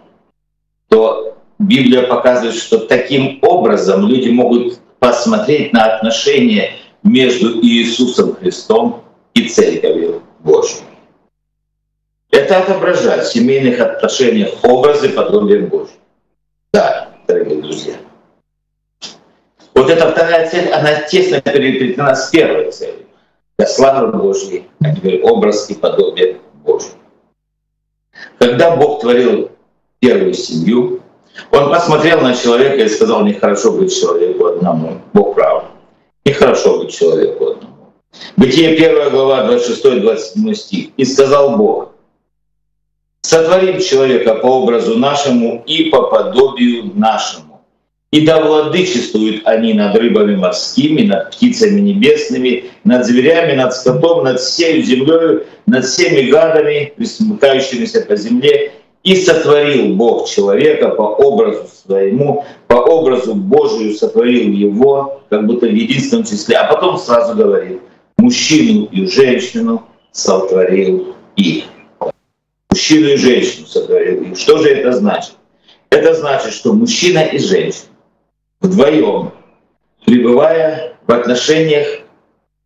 то 0.89 1.37
Библия 1.59 2.03
показывает, 2.03 2.55
что 2.55 2.79
таким 2.79 3.39
образом 3.41 4.07
люди 4.07 4.29
могут 4.29 4.79
посмотреть 4.99 5.73
на 5.73 5.95
отношения 5.95 6.71
между 7.03 7.61
Иисусом 7.63 8.35
Христом 8.35 9.03
и 9.33 9.47
Церковью 9.47 10.23
Божьей. 10.39 10.83
Это 12.31 12.57
отображает 12.57 13.23
в 13.23 13.31
семейных 13.31 13.79
отношениях 13.79 14.51
образы 14.63 15.09
подобия 15.09 15.61
Божьего. 15.61 15.97
Да, 16.73 17.09
дорогие 17.27 17.61
друзья. 17.61 17.93
Вот 19.73 19.89
эта 19.89 20.09
вторая 20.11 20.49
цель, 20.49 20.69
она 20.69 21.01
тесно 21.01 21.39
переплетена 21.41 22.15
с 22.15 22.29
первой 22.29 22.71
целью. 22.71 23.05
Для 23.57 23.67
славы 23.67 24.11
Божьей, 24.17 24.67
а 24.81 24.93
теперь 24.93 25.21
образ 25.21 25.69
и 25.69 25.75
подобие. 25.75 26.34
Когда 28.45 28.75
Бог 28.75 29.01
творил 29.01 29.49
первую 29.99 30.35
семью, 30.35 31.01
Он 31.49 31.67
посмотрел 31.71 32.21
на 32.21 32.35
человека 32.35 32.83
и 32.83 32.89
сказал, 32.89 33.25
нехорошо 33.25 33.71
быть 33.71 33.99
человеку 33.99 34.45
одному. 34.45 35.01
Бог 35.13 35.33
прав. 35.33 35.63
Нехорошо 36.23 36.77
быть 36.77 36.95
человеку 36.95 37.53
одному. 37.53 37.93
Бытие 38.37 38.75
1 38.75 39.09
глава, 39.09 39.51
26-27 39.51 40.53
стих. 40.53 40.89
«И 40.95 41.05
сказал 41.05 41.57
Бог, 41.57 41.93
сотворим 43.21 43.79
человека 43.79 44.35
по 44.35 44.45
образу 44.45 44.95
нашему 44.95 45.63
и 45.65 45.85
по 45.85 46.03
подобию 46.03 46.91
нашему. 46.93 47.44
И 48.11 48.25
да 48.25 48.39
владычествуют 48.39 49.41
они 49.45 49.73
над 49.73 49.95
рыбами 49.95 50.35
морскими, 50.35 51.01
над 51.01 51.31
птицами 51.31 51.81
небесными, 51.81 52.65
над 52.83 53.05
зверями, 53.05 53.53
над 53.53 53.73
скотом, 53.73 54.23
над 54.23 54.39
всей 54.39 54.81
землей, 54.83 55.43
над 55.65 55.85
всеми 55.85 56.29
гадами, 56.29 56.93
присмыкающимися 56.95 58.01
по 58.01 58.15
земле. 58.15 58.71
И 59.03 59.15
сотворил 59.17 59.95
Бог 59.95 60.27
человека 60.29 60.89
по 60.89 61.03
образу 61.03 61.67
своему, 61.67 62.45
по 62.67 62.75
образу 62.75 63.35
Божию 63.35 63.93
сотворил 63.93 64.49
его, 64.49 65.21
как 65.29 65.45
будто 65.45 65.67
в 65.67 65.73
единственном 65.73 66.23
числе. 66.23 66.55
А 66.55 66.73
потом 66.73 66.97
сразу 66.97 67.35
говорит, 67.35 67.81
мужчину 68.17 68.85
и 68.91 69.05
женщину 69.07 69.83
сотворил 70.11 71.15
их. 71.35 71.65
мужчину 72.71 73.09
и 73.09 73.17
женщину 73.17 73.67
сотворил. 73.67 74.23
И 74.23 74.35
что 74.35 74.57
же 74.57 74.69
это 74.69 74.93
значит? 74.93 75.33
Это 75.89 76.13
значит, 76.13 76.53
что 76.53 76.73
мужчина 76.73 77.19
и 77.19 77.37
женщина 77.37 77.94
вдвоем, 78.61 79.31
пребывая 80.05 80.95
в 81.05 81.11
отношениях 81.11 81.87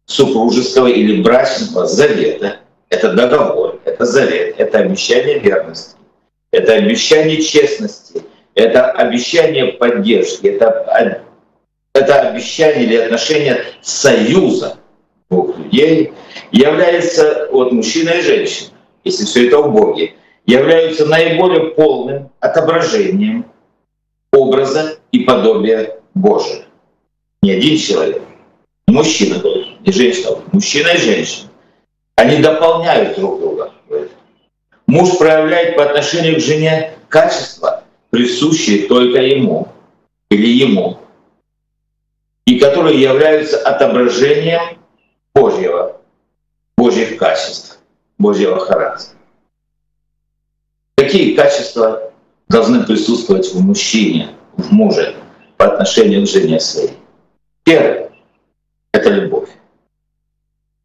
супружеского 0.06 0.88
или 0.88 1.22
брачного 1.22 1.86
завета, 1.86 2.58
это 2.90 3.14
договор, 3.14 3.80
это 3.86 4.06
завет, 4.06 4.56
это 4.58 4.80
обещание 4.80 5.40
верности, 5.40 5.96
это 6.52 6.74
обещание 6.74 7.42
честности, 7.42 8.24
это 8.56 8.92
обещание 8.92 9.74
поддержки, 9.74 10.48
это, 10.48 11.24
это 11.94 12.22
обещание 12.22 12.84
или 12.86 12.96
отношение 12.96 13.64
союза 13.82 14.78
двух 15.30 15.58
людей, 15.58 16.14
является 16.52 17.48
вот 17.52 17.72
мужчина 17.72 18.10
и 18.10 18.22
женщина, 18.22 18.72
если 19.04 19.26
все 19.26 19.48
это 19.48 19.60
в 19.60 19.72
Боге, 19.72 20.14
являются 20.46 21.06
наиболее 21.06 21.72
полным 21.72 22.32
отображением 22.40 23.46
образа 24.32 25.00
и 25.12 25.20
подобия 25.20 26.00
Божия. 26.14 26.66
Не 27.42 27.52
один 27.52 27.78
человек, 27.78 28.22
мужчина 28.88 29.40
только, 29.40 29.70
не 29.86 29.92
женщина, 29.92 30.38
мужчина 30.52 30.90
и 30.90 30.98
женщина. 30.98 31.50
Они 32.16 32.38
дополняют 32.42 33.18
друг 33.18 33.40
друга. 33.40 33.74
Муж 34.88 35.18
проявляет 35.18 35.78
по 35.78 35.86
отношению 35.86 36.36
к 36.36 36.40
жене 36.40 36.94
качества, 37.08 37.84
присущие 38.10 38.88
только 38.88 39.22
ему 39.22 39.68
или 40.30 40.48
ему, 40.48 40.98
и 42.46 42.60
которые 42.60 43.00
являются 43.00 43.58
отображением 43.60 44.80
Божьего, 45.34 46.02
Божьих 46.76 47.18
качеств, 47.18 47.80
Божьего 48.18 48.60
характера. 48.60 49.16
Какие 50.96 51.36
качества 51.36 52.09
должны 52.50 52.84
присутствовать 52.84 53.54
в 53.54 53.62
мужчине, 53.62 54.30
в 54.58 54.72
муже 54.72 55.16
по 55.58 55.68
отношению 55.68 56.26
к 56.26 56.30
жене 56.30 56.60
своей? 56.60 56.98
Первое— 57.64 58.12
это 58.92 59.10
любовь. 59.10 59.50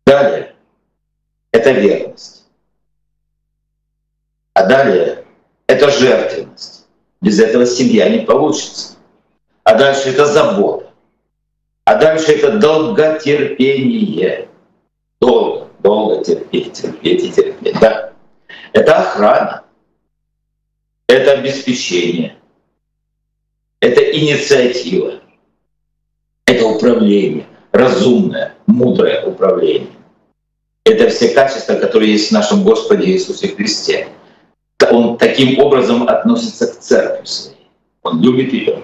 Далее— 0.05 0.55
это 1.53 1.73
верность. 1.73 2.45
А 4.53 4.67
далее— 4.67 5.25
это 5.67 5.91
жертвенность. 5.91 6.87
Без 7.21 7.41
этого 7.41 7.67
семья 7.67 8.09
не 8.11 8.21
получится. 8.21 8.97
А 9.65 9.75
дальше 9.75 10.11
это 10.11 10.27
забота. 10.27 10.91
А 11.87 11.97
дальше 11.97 12.33
это 12.33 12.59
долготерпение. 12.59 14.49
Долго, 15.21 15.69
долго 15.81 16.23
терпеть, 16.23 16.75
терпеть 16.75 17.25
и 17.25 17.33
терпеть. 17.33 17.81
Да. 17.81 18.13
Это 18.73 18.97
охрана 18.99 19.64
это 21.09 21.33
обеспечение, 21.33 22.37
это 23.81 24.01
инициатива, 24.01 25.21
это 26.47 26.67
управление, 26.67 27.47
разумное, 27.73 28.55
мудрое 28.67 29.25
управление. 29.27 29.91
Это 30.85 31.09
все 31.09 31.29
качества, 31.31 31.75
которые 31.75 32.13
есть 32.13 32.29
в 32.29 32.33
нашем 32.33 32.63
Господе 32.63 33.07
Иисусе 33.07 33.49
Христе. 33.49 34.09
Он 34.91 35.17
таким 35.17 35.59
образом 35.59 36.07
относится 36.07 36.67
к 36.67 36.79
церкви 36.79 37.25
своей. 37.25 37.69
Он 38.03 38.21
любит 38.21 38.53
ее, 38.53 38.83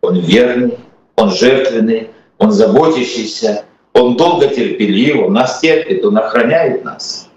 он 0.00 0.20
верный, 0.20 0.78
он 1.16 1.30
жертвенный, 1.30 2.10
он 2.38 2.52
заботящийся, 2.52 3.64
он 3.92 4.16
долго 4.16 4.46
терпелив, 4.46 5.26
он 5.26 5.32
нас 5.32 5.60
терпит, 5.60 6.04
он 6.04 6.16
охраняет 6.18 6.84
нас. 6.84 7.28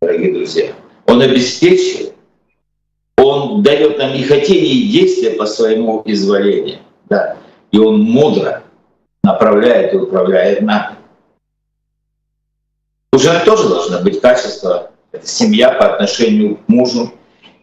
Дорогие 0.00 0.32
друзья, 0.32 0.72
он 1.06 1.20
обеспечивает, 1.20 2.15
он 3.18 3.62
дает 3.62 3.98
нам 3.98 4.14
и 4.14 4.22
хотение, 4.22 4.72
и 4.72 4.90
действия 4.90 5.30
по 5.30 5.46
своему 5.46 6.02
изволению. 6.04 6.78
Да. 7.08 7.36
И 7.70 7.78
он 7.78 8.00
мудро 8.00 8.62
направляет 9.22 9.94
и 9.94 9.96
управляет 9.96 10.62
нами. 10.62 10.96
У 13.12 13.18
жены 13.18 13.40
тоже 13.44 13.68
должно 13.68 14.00
быть 14.00 14.20
качество, 14.20 14.90
это 15.12 15.26
семья 15.26 15.70
по 15.70 15.94
отношению 15.94 16.56
к 16.56 16.68
мужу. 16.68 17.12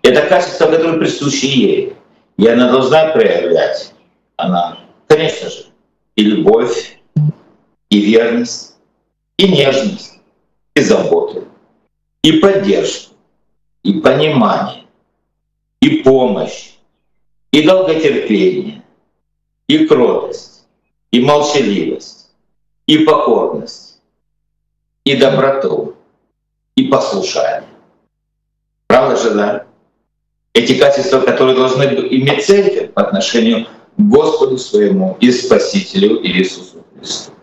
Это 0.02 0.22
качество, 0.28 0.66
которое 0.66 0.98
присуще 0.98 1.48
ей. 1.48 1.94
И 2.38 2.48
она 2.48 2.72
должна 2.72 3.10
проявлять, 3.10 3.94
она, 4.38 4.80
конечно 5.08 5.50
же, 5.50 5.66
и 6.16 6.24
любовь, 6.24 7.00
и 7.90 8.00
верность, 8.02 8.76
и 9.38 9.48
нежность, 9.48 10.20
и 10.76 10.82
заботу, 10.82 11.48
и 12.24 12.40
поддержку, 12.40 13.14
и 13.84 14.00
понимание 14.00 14.84
и 15.84 15.98
помощь, 16.02 16.76
и 17.52 17.62
долготерпение, 17.64 18.84
и 19.68 19.86
кротость, 19.86 20.66
и 21.12 21.20
молчаливость, 21.20 22.30
и 22.88 23.00
покорность, 23.00 24.00
и 25.04 25.18
доброту, 25.18 25.96
и 26.78 26.84
послушание. 26.84 27.68
Правда 28.88 29.18
же, 29.18 29.32
да? 29.32 29.66
Эти 30.54 30.76
качества, 30.76 31.20
которые 31.20 31.58
должны 31.58 31.84
иметь 31.84 32.46
церковь 32.46 32.94
по 32.94 33.02
отношению 33.02 33.66
к 33.66 33.70
Господу 33.98 34.58
своему 34.58 35.18
и 35.20 35.34
Спасителю 35.34 36.26
Иисусу 36.26 36.86
Христу. 36.98 37.34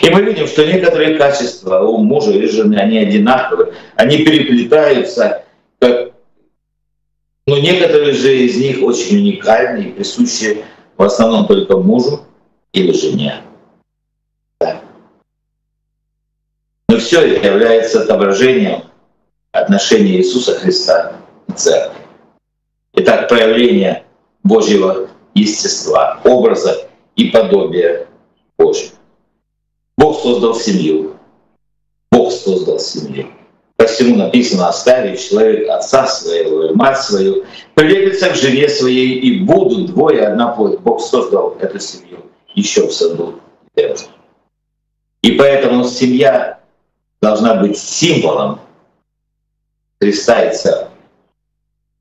И 0.00 0.08
мы 0.08 0.22
видим, 0.22 0.46
что 0.46 0.64
некоторые 0.64 1.18
качества 1.18 1.80
у 1.80 1.98
мужа 1.98 2.30
или 2.30 2.46
жены, 2.46 2.76
они 2.76 2.96
одинаковые, 2.96 3.74
они 3.96 4.24
переплетаются, 4.24 5.44
но 7.46 7.58
некоторые 7.58 8.12
же 8.12 8.36
из 8.36 8.56
них 8.56 8.82
очень 8.82 9.18
уникальны 9.18 9.84
и 9.84 9.92
присущи 9.92 10.64
в 10.96 11.02
основном 11.02 11.46
только 11.46 11.76
мужу 11.76 12.24
или 12.72 12.92
жене. 12.92 13.42
Да. 14.60 14.80
Но 16.88 16.98
все 16.98 17.20
это 17.20 17.46
является 17.46 18.02
отображением 18.02 18.84
отношения 19.52 20.16
Иисуса 20.16 20.54
Христа 20.54 21.12
и 21.48 21.52
Церкви. 21.52 22.00
Итак, 22.94 23.28
проявление 23.28 24.04
Божьего 24.42 25.08
естества, 25.34 26.20
образа 26.24 26.88
и 27.14 27.30
подобия 27.30 28.08
Божьего. 28.58 28.94
Бог 29.96 30.20
создал 30.20 30.54
семью. 30.54 31.16
Бог 32.10 32.32
создал 32.32 32.78
семью 32.78 33.28
по 33.76 33.84
написано, 34.04 34.68
оставить 34.68 35.28
человек 35.28 35.68
отца 35.68 36.06
своего 36.06 36.64
и 36.64 36.74
мать 36.74 36.98
свою, 36.98 37.44
прилепится 37.74 38.30
к 38.30 38.34
жене 38.34 38.68
своей, 38.68 39.18
и 39.18 39.40
будут 39.40 39.90
двое 39.90 40.26
одна 40.26 40.48
плоть. 40.48 40.80
Бог 40.80 41.00
создал 41.00 41.56
эту 41.60 41.78
семью 41.78 42.18
еще 42.54 42.86
в 42.86 42.92
саду 42.92 43.38
И 45.22 45.32
поэтому 45.32 45.84
семья 45.84 46.58
должна 47.20 47.56
быть 47.56 47.76
символом 47.76 48.60
Христа 50.00 50.44
и 50.46 50.56
Церкви, 50.56 50.88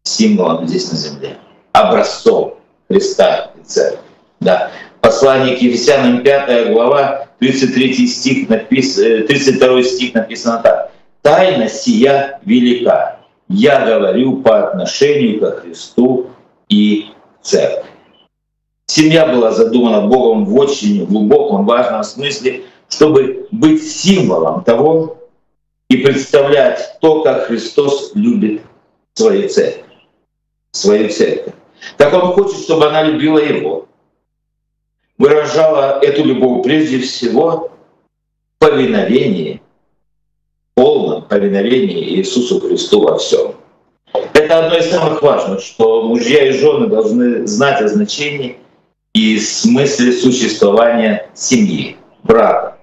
символом 0.03 0.67
здесь 0.67 0.91
на 0.91 0.97
земле, 0.97 1.37
образцом 1.73 2.55
Христа 2.89 3.51
и 3.59 3.63
Церкви. 3.65 3.99
Да. 4.39 4.71
Послание 5.01 5.57
к 5.57 5.61
Ефесянам 5.61 6.23
5 6.23 6.71
глава, 6.71 7.27
33 7.39 8.07
стих, 8.07 8.49
напис... 8.49 8.95
32 8.95 9.83
стих 9.83 10.13
написано 10.13 10.61
так 10.63 10.94
тайна 11.25 11.67
сия 11.67 12.39
велика. 12.45 13.19
Я 13.49 13.83
говорю 13.83 14.43
по 14.43 14.67
отношению 14.67 15.39
ко 15.39 15.51
Христу 15.53 16.27
и 16.69 17.07
Церкви. 17.41 17.89
Семья 18.85 19.25
была 19.25 19.51
задумана 19.51 20.05
Богом 20.05 20.45
в 20.45 20.55
очень 20.55 21.03
глубоком, 21.07 21.65
важном 21.65 22.03
смысле, 22.03 22.61
чтобы 22.89 23.47
быть 23.49 23.83
символом 23.83 24.63
того 24.63 25.17
и 25.89 25.97
представлять 25.97 26.99
то, 27.01 27.23
как 27.23 27.47
Христос 27.47 28.11
любит 28.13 28.61
свою 29.15 29.49
церковь. 29.49 29.83
Свою 30.71 31.09
церковь. 31.09 31.55
Как 31.97 32.13
Он 32.13 32.33
хочет, 32.33 32.59
чтобы 32.59 32.85
она 32.85 33.01
любила 33.01 33.39
Его. 33.39 33.87
Выражала 35.17 35.99
эту 36.03 36.23
любовь 36.23 36.63
прежде 36.63 36.99
всего 36.99 37.71
в 38.55 38.59
повиновении 38.59 39.61
полном 40.75 41.23
повиновении 41.23 42.17
Иисусу 42.17 42.59
Христу 42.59 43.01
во 43.01 43.17
всем. 43.17 43.55
Это 44.33 44.65
одно 44.65 44.77
из 44.77 44.89
самых 44.89 45.21
важных, 45.21 45.61
что 45.61 46.03
мужья 46.03 46.47
и 46.47 46.51
жены 46.51 46.87
должны 46.87 47.47
знать 47.47 47.81
о 47.81 47.87
значении 47.87 48.57
и 49.13 49.39
смысле 49.39 50.11
существования 50.11 51.29
семьи, 51.33 51.97
брака. 52.23 52.77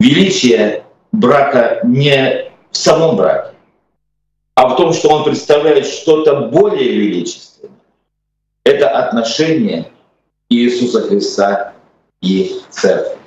Величие 0.00 0.84
брака 1.12 1.80
не 1.84 2.50
в 2.70 2.76
самом 2.76 3.16
браке, 3.16 3.54
а 4.56 4.68
в 4.68 4.76
том, 4.76 4.92
что 4.92 5.08
он 5.08 5.24
представляет 5.24 5.86
что-то 5.86 6.48
более 6.48 6.92
величественное. 6.92 7.76
Это 8.64 8.90
отношение 8.90 9.90
Иисуса 10.48 11.02
Христа 11.02 11.72
и 12.20 12.60
Церкви. 12.70 13.18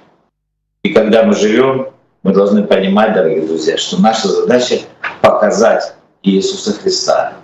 И 0.83 0.93
когда 0.93 1.23
мы 1.23 1.35
живем 1.35 1.93
мы 2.27 2.33
должны 2.33 2.67
понимать, 2.67 3.13
дорогие 3.13 3.47
друзья, 3.47 3.77
что 3.77 4.01
наша 4.01 4.27
задача 4.27 4.81
показать 5.21 5.93
Иисуса 6.23 6.73
Христа, 6.73 7.35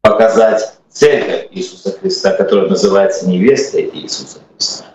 показать 0.00 0.74
церковь 0.90 1.46
Иисуса 1.52 1.96
Христа, 1.96 2.32
которая 2.32 2.68
называется 2.68 3.28
невестой 3.28 3.88
Иисуса 3.94 4.40
Христа. 4.52 4.86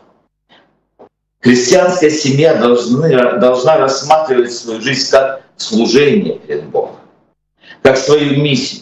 Христианская 1.40 2.10
семья 2.10 2.56
должны, 2.56 3.40
должна 3.40 3.78
рассматривать 3.78 4.52
свою 4.52 4.82
жизнь 4.82 5.10
как 5.10 5.44
служение 5.56 6.38
перед 6.40 6.66
Богом, 6.66 6.98
как 7.84 7.96
свою 7.96 8.42
миссию, 8.42 8.82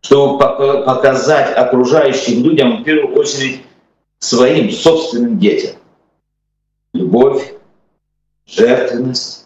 чтобы 0.00 0.38
показать 0.84 1.56
окружающим 1.56 2.42
людям, 2.42 2.80
в 2.80 2.82
первую 2.82 3.16
очередь, 3.16 3.62
своим 4.18 4.72
собственным 4.72 5.38
детям. 5.38 5.76
Любовь, 6.94 7.54
жертвенность, 8.44 9.43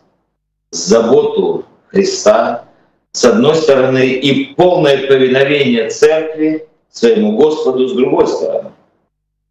заботу 0.71 1.65
Христа, 1.89 2.65
с 3.13 3.25
одной 3.25 3.55
стороны, 3.57 4.07
и 4.07 4.55
полное 4.55 5.07
повиновение 5.07 5.91
церкви 5.91 6.69
своему 6.91 7.37
Господу 7.37 7.89
с 7.89 7.93
другой 7.93 8.27
стороны. 8.27 8.71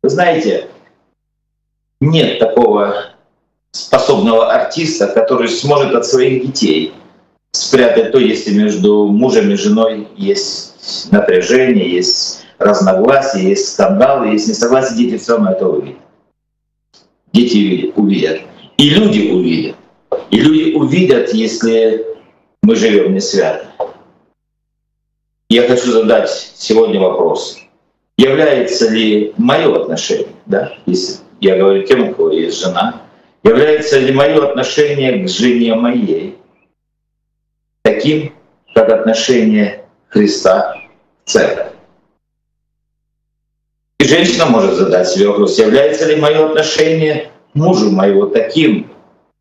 Вы 0.03 0.09
знаете, 0.09 0.67
нет 1.99 2.39
такого 2.39 2.95
способного 3.71 4.51
артиста, 4.51 5.07
который 5.07 5.49
сможет 5.49 5.93
от 5.95 6.05
своих 6.05 6.45
детей 6.45 6.93
спрятать 7.51 8.11
то, 8.11 8.19
если 8.19 8.53
между 8.53 9.07
мужем 9.07 9.51
и 9.51 9.55
женой 9.55 10.07
есть 10.15 11.11
напряжение, 11.11 11.89
есть 11.89 12.45
разногласия, 12.59 13.49
есть 13.49 13.73
скандалы, 13.73 14.27
есть 14.29 14.47
несогласие, 14.47 14.97
дети 14.97 15.21
все 15.21 15.33
равно 15.33 15.51
это 15.51 15.67
увидят. 15.67 15.99
Дети 17.33 17.91
увидят. 17.95 18.41
И 18.77 18.89
люди 18.89 19.31
увидят. 19.31 19.76
И 20.29 20.39
люди 20.39 20.75
увидят, 20.75 21.33
если 21.33 22.05
мы 22.61 22.75
живем 22.75 23.13
не 23.13 23.19
свято. 23.19 23.67
Я 25.49 25.67
хочу 25.67 25.91
задать 25.91 26.29
сегодня 26.55 26.99
вопрос. 26.99 27.57
Является 28.17 28.89
ли 28.89 29.33
мое 29.37 29.73
отношение, 29.81 30.27
да, 30.45 30.73
если 30.85 31.19
я 31.39 31.57
говорю 31.57 31.83
тем, 31.83 32.09
у 32.09 32.13
кого 32.13 32.31
есть 32.31 32.59
жена, 32.59 33.01
является 33.43 33.99
ли 33.99 34.11
мое 34.11 34.43
отношение 34.49 35.23
к 35.23 35.29
жене 35.29 35.75
моей 35.75 36.37
таким, 37.83 38.33
как 38.75 38.89
отношение 38.89 39.85
Христа 40.09 40.81
к 41.23 41.29
церкви? 41.29 41.71
И 43.99 44.03
женщина 44.03 44.47
может 44.47 44.75
задать 44.75 45.07
себе 45.07 45.29
вопрос, 45.29 45.57
является 45.57 46.07
ли 46.07 46.17
мое 46.17 46.49
отношение 46.49 47.31
к 47.53 47.55
мужу 47.55 47.91
моего 47.91 48.25
таким, 48.25 48.89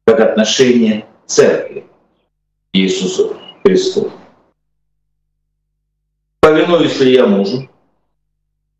как 0.07 0.21
отношение 0.21 1.05
церкви 1.27 1.85
Иисусу 2.73 3.37
Христу. 3.65 4.13
Повинуюсь 6.41 7.01
ли 7.01 7.15
я 7.15 7.27
мужу, 7.27 7.69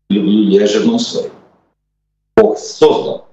люблю 0.09 0.43
ли 0.43 0.55
я 0.55 0.67
жену 0.67 0.97
свою. 0.97 1.31
Бог 2.37 2.57
создал 2.57 3.27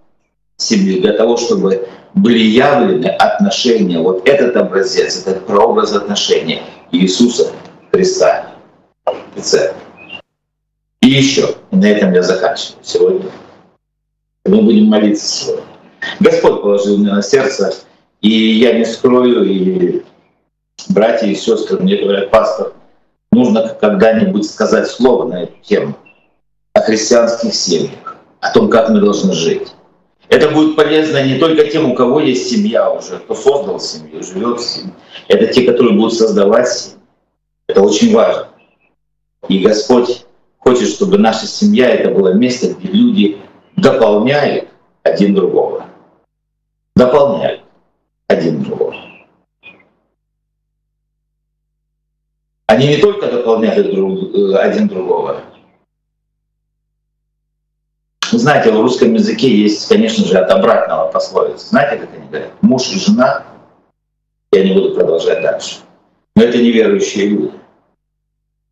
семью 0.56 1.02
для 1.02 1.12
того, 1.12 1.36
чтобы 1.36 1.88
были 2.14 2.38
явлены 2.38 3.06
отношения, 3.06 4.00
вот 4.00 4.28
этот 4.28 4.56
образец, 4.56 5.20
этот 5.20 5.46
прообраз 5.46 5.92
отношений 5.92 6.62
Иисуса 6.90 7.52
Христа 7.92 8.54
и 9.36 9.40
Церкви. 9.40 9.80
И 11.00 11.08
еще, 11.08 11.54
на 11.70 11.84
этом 11.84 12.12
я 12.12 12.22
заканчиваю 12.22 12.82
сегодня. 12.82 13.30
Мы 14.46 14.62
будем 14.62 14.86
молиться 14.86 15.26
сегодня. 15.26 15.73
Господь 16.20 16.62
положил 16.62 16.98
мне 16.98 17.12
на 17.12 17.22
сердце, 17.22 17.74
и 18.20 18.30
я 18.30 18.78
не 18.78 18.84
скрою, 18.84 19.44
и 19.44 20.02
братья 20.88 21.26
и 21.26 21.34
сестры 21.34 21.78
мне 21.78 21.96
говорят, 21.96 22.30
пастор, 22.30 22.72
нужно 23.32 23.76
когда-нибудь 23.80 24.46
сказать 24.46 24.88
слово 24.88 25.28
на 25.28 25.42
эту 25.44 25.54
тему 25.62 25.94
о 26.72 26.80
христианских 26.80 27.54
семьях, 27.54 28.16
о 28.40 28.52
том, 28.52 28.68
как 28.68 28.88
мы 28.90 29.00
должны 29.00 29.32
жить. 29.32 29.68
Это 30.28 30.50
будет 30.50 30.74
полезно 30.74 31.22
не 31.24 31.38
только 31.38 31.66
тем, 31.66 31.90
у 31.90 31.94
кого 31.94 32.20
есть 32.20 32.50
семья 32.50 32.90
уже, 32.90 33.18
кто 33.18 33.34
создал 33.34 33.78
семью, 33.78 34.22
живет 34.22 34.58
в 34.58 34.64
семье. 34.64 34.94
Это 35.28 35.46
те, 35.46 35.62
которые 35.62 35.94
будут 35.94 36.14
создавать 36.14 36.68
семью. 36.68 36.98
Это 37.68 37.82
очень 37.82 38.12
важно. 38.12 38.48
И 39.48 39.58
Господь 39.58 40.24
хочет, 40.58 40.88
чтобы 40.88 41.18
наша 41.18 41.46
семья 41.46 41.90
это 41.90 42.10
было 42.10 42.32
место, 42.32 42.68
где 42.68 42.88
люди 42.88 43.38
дополняют 43.76 44.68
один 45.02 45.34
другого. 45.34 45.84
Дополняют 46.96 47.62
один 48.28 48.62
другого. 48.62 48.94
Они 52.66 52.88
не 52.88 52.96
только 52.98 53.30
дополняют 53.30 53.94
друг, 53.94 54.34
э, 54.34 54.56
один 54.56 54.88
другого. 54.88 55.42
Вы 58.32 58.38
знаете, 58.38 58.72
в 58.72 58.80
русском 58.80 59.14
языке 59.14 59.48
есть, 59.48 59.86
конечно 59.86 60.24
же, 60.24 60.38
от 60.38 60.50
обратного 60.50 61.10
пословица. 61.10 61.68
Знаете, 61.68 62.04
как 62.04 62.14
они 62.14 62.26
говорят? 62.26 62.50
Муж 62.62 62.90
и 62.90 62.98
жена. 62.98 63.44
Я 64.50 64.64
не 64.64 64.74
буду 64.74 64.94
продолжать 64.94 65.42
дальше. 65.42 65.76
Но 66.34 66.42
это 66.42 66.58
неверующие 66.58 67.28
люди. 67.28 67.52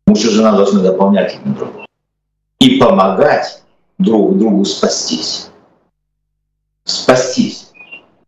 Муж 0.07 0.23
и 0.23 0.29
жена 0.29 0.55
должны 0.55 0.81
дополнять 0.81 1.35
один 1.35 1.53
другого 1.53 1.85
и 2.59 2.77
помогать 2.77 3.61
друг 3.97 4.37
другу 4.37 4.65
спастись. 4.65 5.49
Спастись, 6.85 7.62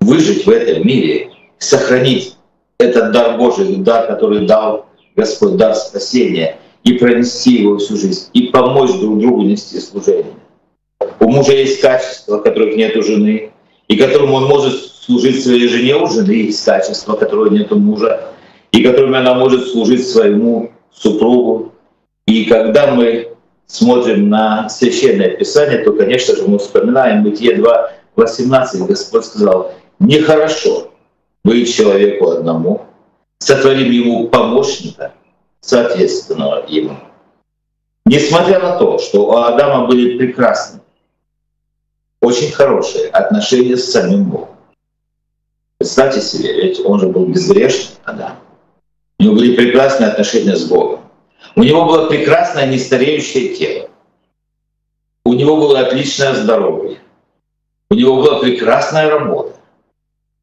выжить 0.06 0.46
в 0.46 0.50
этом 0.50 0.86
мире, 0.86 1.32
сохранить 1.58 2.36
этот 2.78 3.12
дар 3.12 3.38
Божий, 3.38 3.76
дар, 3.78 4.08
который 4.08 4.46
дал 4.46 4.86
Господь, 5.16 5.58
дар 5.58 5.76
спасения, 5.76 6.58
и 6.84 6.94
пронести 6.94 7.62
его 7.62 7.78
всю 7.78 7.98
жизнь, 7.98 8.30
и 8.34 8.48
помочь 8.48 8.92
друг 9.00 9.20
другу 9.20 9.42
нести 9.42 9.80
служение. 9.80 10.34
У 11.20 11.30
мужа 11.30 11.54
есть 11.54 11.82
качества, 11.82 12.38
которых 12.38 12.76
нет 12.76 12.96
у 12.96 13.02
жены, 13.02 13.52
и 13.88 13.96
которым 13.96 14.34
он 14.34 14.46
может 14.46 14.76
служить 14.76 15.44
своей 15.44 15.68
жене, 15.68 15.96
у 15.96 16.08
жены 16.08 16.32
есть 16.32 16.64
качества, 16.64 17.16
которого 17.16 17.50
нет 17.50 17.72
у 17.72 17.80
мужа, 17.80 18.30
и 18.72 18.84
которыми 18.84 19.18
она 19.18 19.34
может 19.34 19.68
служить 19.68 20.08
своему 20.08 20.72
супругу. 20.94 21.72
И 22.28 22.46
когда 22.46 22.92
мы 22.92 23.30
смотрим 23.66 24.30
на 24.30 24.70
Священное 24.70 25.30
Писание, 25.30 25.80
то, 25.80 25.94
конечно 25.94 26.36
же, 26.36 26.48
мы 26.48 26.60
вспоминаем 26.60 27.24
Бытие 27.24 27.56
2, 27.56 27.92
18, 28.16 28.82
Господь 28.88 29.26
сказал, 29.26 29.74
нехорошо 30.00 30.92
быть 31.44 31.74
человеку 31.74 32.32
одному, 32.32 32.86
сотворим 33.40 33.92
ему 33.92 34.28
помощника, 34.30 35.14
соответственного 35.62 36.66
ему. 36.68 36.98
Несмотря 38.06 38.60
на 38.60 38.78
то, 38.78 39.00
что 39.00 39.28
у 39.28 39.38
Адама 39.38 39.88
были 39.88 40.18
прекрасные, 40.18 40.82
очень 42.22 42.52
хорошие 42.52 43.10
отношения 43.10 43.78
с 43.78 43.92
самим 43.92 44.26
Богом. 44.26 44.56
Представьте 45.78 46.22
себе, 46.22 46.54
ведь 46.54 46.80
он 46.84 47.00
же 47.00 47.08
был 47.08 47.26
безгрешный 47.28 47.98
Адам. 48.04 48.40
У 49.20 49.24
него 49.24 49.36
были 49.36 49.56
прекрасные 49.56 50.10
отношения 50.10 50.56
с 50.56 50.66
Богом. 50.66 51.02
У 51.56 51.64
него 51.64 51.86
было 51.86 52.08
прекрасное 52.08 52.68
нестареющее 52.68 53.56
тело. 53.56 53.90
У 55.24 55.34
него 55.34 55.58
было 55.58 55.80
отличное 55.80 56.34
здоровье. 56.36 57.00
У 57.90 57.96
него 57.96 58.18
была 58.18 58.40
прекрасная 58.40 59.10
работа. 59.10 59.55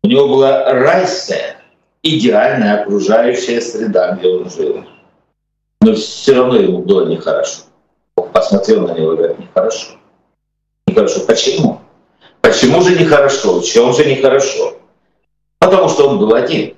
У 0.05 0.09
него 0.09 0.29
была 0.29 0.73
райская, 0.73 1.57
идеальная 2.03 2.83
окружающая 2.83 3.61
среда, 3.61 4.13
где 4.13 4.29
он 4.29 4.51
жил. 4.51 4.85
Но 5.81 5.95
все 5.95 6.35
равно 6.35 6.57
ему 6.57 6.79
было 6.79 7.07
нехорошо. 7.07 7.63
Бог 8.17 8.33
посмотрел 8.33 8.89
на 8.89 8.93
него 8.95 9.13
и 9.13 9.17
говорит, 9.17 9.39
нехорошо. 9.39 9.93
Нехорошо. 10.87 11.21
Почему? 11.27 11.81
Почему 12.41 12.81
же 12.83 12.99
нехорошо? 12.99 13.61
В 13.61 13.65
чем 13.65 13.93
же 13.93 14.05
нехорошо? 14.05 14.75
Потому 15.61 15.89
что 15.89 16.09
он 16.09 16.19
был 16.19 16.35
один. 16.35 16.75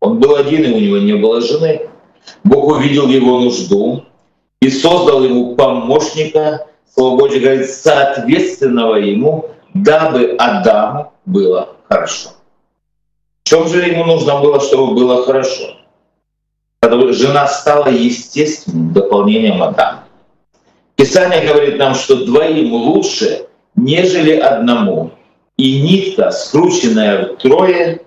Он 0.00 0.20
был 0.20 0.36
один, 0.36 0.62
и 0.62 0.72
у 0.72 0.78
него 0.78 0.98
не 0.98 1.14
было 1.14 1.40
жены. 1.40 1.88
Бог 2.44 2.68
увидел 2.68 3.08
его 3.08 3.40
нужду 3.40 4.04
и 4.60 4.70
создал 4.70 5.24
ему 5.24 5.56
помощника, 5.56 6.66
Слово 6.94 7.18
Божье 7.18 7.40
говорит, 7.40 7.70
соответственного 7.70 8.96
ему, 8.96 9.50
дабы 9.74 10.34
Адаму 10.38 11.12
было 11.26 11.76
хорошо. 11.88 12.30
В 13.48 13.50
чем 13.50 13.66
же 13.66 13.80
ему 13.80 14.04
нужно 14.04 14.42
было, 14.42 14.60
чтобы 14.60 14.92
было 14.92 15.24
хорошо? 15.24 15.78
Жена 16.82 17.46
стала 17.46 17.88
естественным 17.88 18.92
дополнением 18.92 19.62
Адама. 19.62 20.04
Писание 20.96 21.50
говорит 21.50 21.78
нам, 21.78 21.94
что 21.94 22.26
двоим 22.26 22.74
лучше, 22.74 23.46
нежели 23.74 24.32
одному. 24.32 25.12
И 25.56 25.80
нитка, 25.80 26.30
скрученная 26.30 27.36
втрое, 27.36 28.02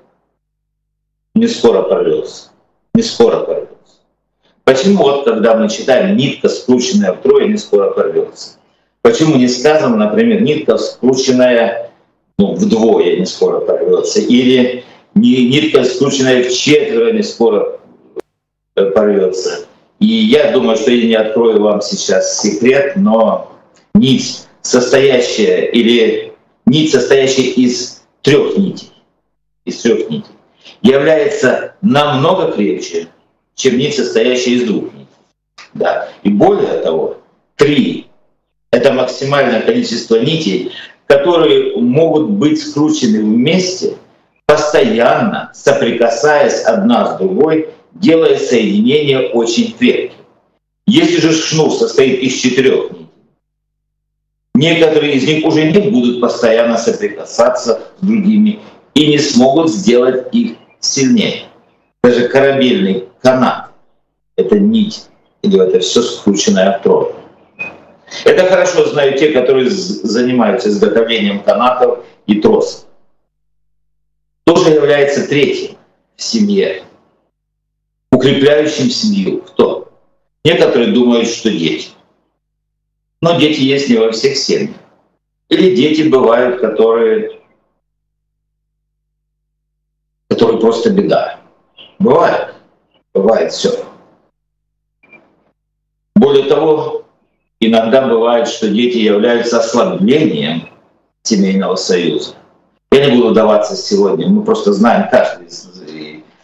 не 1.34 1.48
скоро 1.48 1.82
порвется. 1.82 2.52
Не 2.94 3.02
скоро 3.02 3.38
порвется. 3.38 3.96
Почему 4.64 5.02
вот, 5.06 5.26
когда 5.26 5.56
мы 5.56 5.70
читаем 5.70 6.18
«нитка, 6.18 6.50
скрученная 6.50 7.14
втрое, 7.14 7.48
не 7.48 7.58
скоро 7.58 7.90
порвется»? 7.90 8.60
Почему 9.02 9.38
не 9.38 9.48
сказано, 9.48 9.98
например, 9.98 10.44
«нитка, 10.44 10.78
скрученная 10.78 11.90
ну, 12.38 12.54
вдвое, 12.54 13.18
не 13.18 13.26
скоро 13.26 13.62
порвется»? 13.62 14.20
Или 14.20 14.84
«нитка, 15.16 15.84
скрученная 15.84 16.44
в 16.44 16.54
четверо, 16.54 17.22
скоро 17.24 17.80
порвется»? 18.76 19.66
И 20.00 20.08
я 20.08 20.52
думаю, 20.52 20.78
что 20.78 20.92
я 20.92 21.08
не 21.08 21.14
открою 21.14 21.62
вам 21.62 21.82
сейчас 21.82 22.42
секрет, 22.42 22.94
но 22.96 23.52
нить, 23.94 24.48
состоящая 24.62 25.68
или 25.68 26.34
нить, 26.66 26.92
состоящая 26.92 27.44
из 27.44 28.02
трех 28.24 28.58
нитей, 28.58 28.90
из 29.66 29.80
трех 29.82 30.10
нитей, 30.10 30.32
является 30.82 31.76
намного 31.82 32.52
крепче, 32.52 33.08
чем 33.56 33.78
нить, 33.78 33.96
состоящая 33.96 34.52
из 34.52 34.64
двух 34.64 34.86
нитей. 34.86 35.08
Да. 35.76 36.10
И 36.24 36.30
более 36.30 36.80
того, 36.80 37.18
три— 37.56 38.08
это 38.72 38.94
максимальное 38.94 39.62
количество 39.62 40.16
нитей, 40.16 40.72
которые 41.06 41.78
могут 41.78 42.30
быть 42.30 42.60
скручены 42.60 43.22
вместе, 43.22 43.98
постоянно 44.52 45.50
соприкасаясь 45.54 46.64
одна 46.64 47.14
с 47.14 47.18
другой, 47.18 47.70
делая 47.94 48.38
соединение 48.38 49.30
очень 49.30 49.74
крепким. 49.78 50.18
Если 50.88 51.22
же 51.22 51.32
шнур 51.32 51.72
состоит 51.72 52.20
из 52.20 52.34
четырех 52.34 52.92
нитей, 52.92 53.08
некоторые 54.56 55.14
из 55.14 55.26
них 55.26 55.46
уже 55.46 55.72
не 55.72 55.80
будут 55.90 56.20
постоянно 56.20 56.78
соприкасаться 56.78 57.80
с 58.02 58.06
другими 58.06 58.60
и 58.94 59.08
не 59.08 59.20
смогут 59.20 59.70
сделать 59.70 60.28
их 60.34 60.58
сильнее. 60.82 61.44
Даже 62.04 62.28
корабельный 62.28 63.06
канат— 63.22 63.70
это 64.36 64.60
нить, 64.60 65.06
или 65.44 65.66
это 65.66 65.80
все 65.80 66.02
скрученное 66.02 66.74
от 66.74 67.16
Это 68.26 68.46
хорошо 68.48 68.86
знают 68.90 69.18
те, 69.18 69.30
которые 69.30 69.70
занимаются 69.70 70.68
изготовлением 70.68 71.40
канатов 71.42 72.00
и 72.28 72.42
тросов. 72.42 72.91
Тоже 74.54 74.72
является 74.72 75.30
третьим 75.30 75.78
в 76.18 76.22
семье, 76.22 76.84
укрепляющим 78.12 78.90
семью. 78.90 79.44
Кто? 79.44 79.94
Некоторые 80.44 80.92
думают, 80.92 81.30
что 81.30 81.50
дети. 81.50 81.88
Но 83.22 83.40
дети 83.40 83.62
есть 83.62 83.88
не 83.88 83.96
во 83.96 84.12
всех 84.12 84.36
семьях. 84.36 84.76
Или 85.48 85.74
дети 85.74 86.02
бывают, 86.02 86.60
которые, 86.60 87.40
которые 90.28 90.60
просто 90.60 90.90
беда. 90.90 91.40
Бывает. 91.98 92.54
Бывает 93.14 93.54
все. 93.54 93.86
Более 96.14 96.50
того, 96.50 97.06
иногда 97.62 98.06
бывает, 98.06 98.50
что 98.50 98.68
дети 98.68 98.98
являются 98.98 99.60
ослаблением 99.60 100.68
семейного 101.24 101.78
союза. 101.78 102.36
Я 102.92 103.06
не 103.06 103.16
буду 103.16 103.30
вдаваться 103.30 103.76
сегодня, 103.76 104.28
мы 104.28 104.44
просто 104.44 104.74
знаем 104.74 105.10
каждый 105.10 105.48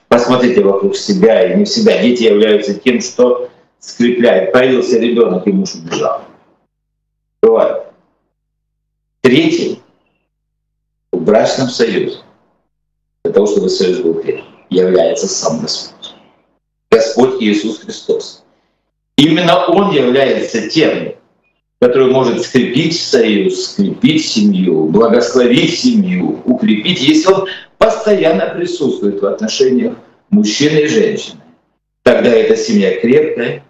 Посмотрите 0.08 0.64
вокруг 0.64 0.96
себя 0.96 1.52
и 1.52 1.58
не 1.58 1.66
в 1.66 1.70
себя. 1.70 2.02
Дети 2.02 2.24
являются 2.24 2.74
тем, 2.74 3.02
что 3.02 3.50
скрепляет. 3.80 4.54
Появился 4.54 4.98
ребенок, 4.98 5.46
и 5.46 5.52
муж 5.52 5.76
убежал. 5.76 6.22
Бывает. 7.42 7.88
Третий 9.22 9.82
в 11.12 11.20
брачном 11.22 11.68
союзе, 11.68 12.20
для 13.24 13.34
того, 13.34 13.48
чтобы 13.48 13.70
союз 13.70 14.00
был 14.00 14.16
крепкий, 14.16 14.46
является 14.70 15.28
сам 15.28 15.60
Господь. 15.62 16.16
Господь 16.90 17.42
Иисус 17.42 17.80
Христос. 17.80 18.44
Именно 19.18 19.66
Он 19.68 19.92
является 19.92 20.70
тем, 20.70 21.16
который 21.80 22.12
может 22.12 22.42
скрепить 22.42 23.00
союз, 23.00 23.72
скрепить 23.72 24.26
семью, 24.26 24.86
благословить 24.86 25.80
семью, 25.80 26.40
укрепить, 26.46 27.02
если 27.02 27.32
он 27.32 27.48
постоянно 27.78 28.48
присутствует 28.56 29.22
в 29.22 29.26
отношениях 29.26 29.96
мужчины 30.30 30.80
и 30.80 30.88
женщины. 30.88 31.40
Тогда 32.04 32.30
эта 32.30 32.56
семья 32.56 33.00
крепкая. 33.00 33.64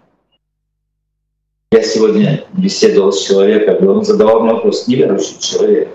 Я 1.70 1.82
сегодня 1.82 2.44
беседовал 2.54 3.12
с 3.12 3.26
человеком, 3.26 3.84
и 3.84 3.86
он 3.86 4.04
задавал 4.04 4.40
мне 4.40 4.54
вопрос, 4.54 4.88
неверующий 4.88 5.38
человек. 5.38 5.88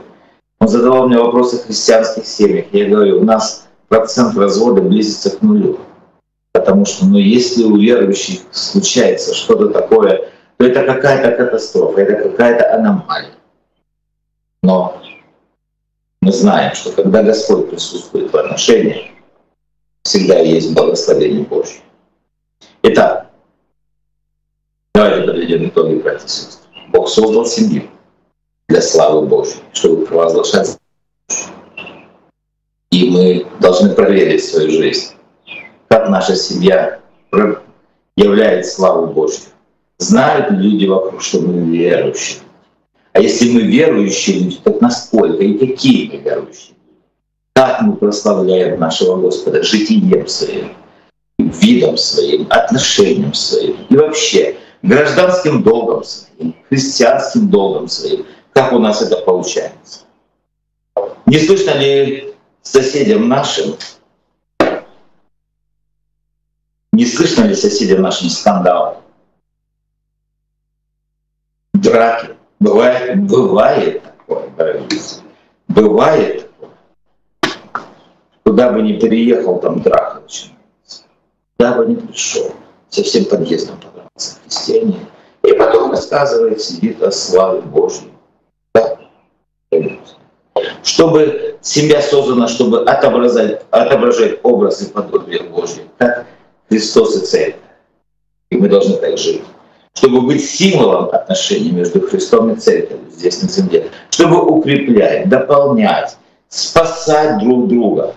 Он 0.60 0.68
задавал 0.68 1.08
мне 1.08 1.18
вопросы 1.18 1.56
о 1.56 1.66
христианских 1.66 2.28
семьях. 2.28 2.66
Я 2.72 2.90
говорю, 2.90 3.22
у 3.22 3.24
нас 3.24 3.68
процент 3.88 4.38
развода 4.38 4.82
близится 4.82 5.32
к 5.32 5.42
нулю. 5.42 5.80
Потому 6.52 6.86
что 6.86 7.06
ну, 7.06 7.18
если 7.18 7.64
у 7.64 7.78
верующих 7.78 8.42
случается 8.52 9.34
что-то 9.34 9.70
такое, 9.70 10.30
то 10.64 10.70
это 10.70 10.86
какая-то 10.86 11.32
катастрофа, 11.32 12.02
это 12.02 12.30
какая-то 12.30 12.74
аномалия. 12.74 13.34
Но 14.62 15.02
мы 16.22 16.32
знаем, 16.32 16.74
что 16.74 16.94
когда 16.94 17.22
Господь 17.22 17.70
присутствует 17.70 18.32
в 18.32 18.38
отношениях, 18.38 19.08
всегда 20.04 20.40
есть 20.40 20.74
благословение 20.74 21.44
Божье. 21.44 21.82
Итак, 22.84 23.30
давайте 24.96 25.28
подведем 25.28 25.68
итоги, 25.68 25.96
братья 25.96 26.26
и 26.26 26.30
сестры. 26.30 26.70
Бог 26.94 27.10
создал 27.10 27.46
семью 27.46 27.90
для 28.70 28.82
славы 28.82 29.28
Божьей, 29.28 29.62
чтобы 29.74 30.06
провозглашать 30.06 30.78
и 32.92 33.10
мы 33.10 33.48
должны 33.60 33.90
проверить 33.90 34.46
свою 34.46 34.70
жизнь, 34.70 35.16
как 35.90 36.08
наша 36.08 36.36
семья 36.38 37.02
являет 38.16 38.68
славу 38.68 39.08
Божью. 39.08 39.53
Знают 40.04 40.52
люди 40.52 40.86
вокруг, 40.86 41.22
что 41.22 41.40
мы 41.40 41.62
верующие. 41.72 42.40
А 43.14 43.22
если 43.22 43.50
мы 43.54 43.62
верующие 43.62 44.40
люди, 44.40 44.58
то 44.58 44.78
насколько 44.82 45.42
и 45.42 45.58
какие 45.58 46.10
мы 46.10 46.18
верующие? 46.18 46.76
Как 47.56 47.82
мы 47.82 47.96
прославляем 47.96 48.82
нашего 48.82 49.16
Господа 49.16 49.64
житием 49.64 50.28
своим, 50.28 50.74
видом 51.40 51.96
своим, 51.96 52.48
отношением 52.50 53.34
своим 53.34 53.78
и 53.90 53.96
вообще 53.96 54.58
гражданским 54.82 55.64
долгом 55.64 56.04
своим, 56.04 56.54
христианским 56.68 57.48
долгом 57.48 57.88
своим. 57.88 58.26
Как 58.52 58.74
у 58.74 58.80
нас 58.80 59.02
это 59.02 59.16
получается? 59.22 60.02
Не 61.26 61.40
слышно 61.40 61.78
ли 61.78 62.36
соседям 62.62 63.30
нашим, 63.30 63.76
не 66.92 67.06
слышно 67.06 67.46
ли 67.46 67.56
соседям 67.56 68.02
нашим 68.02 68.30
скандал, 68.30 69.03
драки? 71.94 72.30
Бывает, 72.60 73.22
бывает 73.22 74.04
такое, 74.04 74.50
дорогие. 74.58 75.00
Бывает 75.68 76.50
Куда 78.46 78.72
бы 78.72 78.82
ни 78.82 79.00
переехал, 79.00 79.60
там 79.60 79.82
драка 79.82 80.20
начинается. 80.22 81.04
Куда 81.58 81.74
бы 81.74 81.86
ни 81.86 81.96
пришел, 81.96 82.52
со 82.90 83.02
всем 83.02 83.26
подъездом 83.26 83.80
понравился 83.80 84.38
христиане. 84.44 85.00
И 85.44 85.54
потом 85.54 85.92
рассказывает, 85.92 86.62
сидит 86.62 87.02
о 87.02 87.12
славе 87.12 87.62
Божьей. 87.62 88.12
Да? 88.76 88.98
Чтобы 90.84 91.58
семья 91.62 92.02
создана, 92.02 92.48
чтобы 92.48 92.84
отображать, 92.84 93.64
отображать 93.72 94.40
образ 94.44 94.82
и 94.82 94.92
подобие 94.92 95.44
Божье, 95.44 95.86
как 95.98 96.26
Христос 96.70 97.16
и 97.16 97.26
Церковь. 97.26 97.62
И 98.52 98.58
мы 98.58 98.68
должны 98.68 98.98
так 98.98 99.18
жить 99.18 99.44
чтобы 99.94 100.22
быть 100.22 100.44
символом 100.44 101.10
отношений 101.14 101.72
между 101.72 102.02
Христом 102.02 102.52
и 102.52 102.56
Церковью 102.56 103.06
здесь 103.12 103.42
на 103.42 103.50
земле, 103.50 103.90
чтобы 104.10 104.42
укреплять, 104.42 105.30
дополнять, 105.30 106.18
спасать 106.50 107.40
друг 107.40 107.68
друга, 107.68 108.16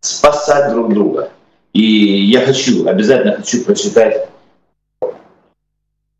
спасать 0.00 0.72
друг 0.72 0.92
друга. 0.92 1.30
И 1.72 1.82
я 2.26 2.40
хочу, 2.44 2.86
обязательно 2.86 3.36
хочу 3.36 3.64
прочитать 3.64 4.28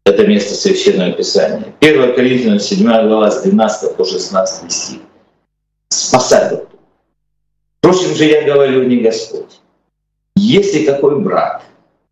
это 0.05 0.27
место 0.27 0.55
Священного 0.55 1.12
Писания. 1.12 1.75
1 1.81 2.14
Коринфянам 2.14 2.61
7 2.61 2.85
глава 2.85 3.31
с 3.31 3.43
12 3.43 3.97
по 3.97 4.05
16 4.05 4.73
стих. 4.73 5.01
Спасать 5.88 6.49
друг 6.51 6.69
друга. 6.69 6.85
Впрочем 7.79 8.14
же 8.14 8.25
я 8.25 8.43
говорю 8.43 8.85
не 8.85 8.99
Господь. 8.99 9.61
Если 10.37 10.85
какой 10.85 11.21
брат 11.21 11.62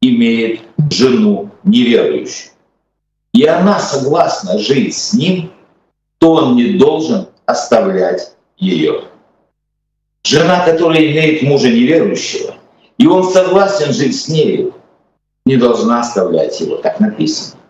имеет 0.01 0.61
жену 0.91 1.51
неверующую, 1.65 2.52
и 3.33 3.45
она 3.47 3.79
согласна 3.81 4.59
жить 4.59 4.97
с 4.97 5.13
ним, 5.15 5.53
то 6.19 6.35
он 6.35 6.57
не 6.57 6.75
должен 6.75 7.29
оставлять 7.47 8.35
ее. 8.57 9.05
Жена, 10.25 10.65
которая 10.65 11.05
имеет 11.07 11.43
мужа 11.43 11.69
неверующего, 11.69 12.55
и 12.99 13.07
он 13.07 13.25
согласен 13.25 13.93
жить 13.93 14.21
с 14.21 14.29
нею, 14.29 14.75
не 15.45 15.57
должна 15.57 16.01
оставлять 16.01 16.61
его, 16.61 16.77
так 16.77 17.01
написано. 17.01 17.61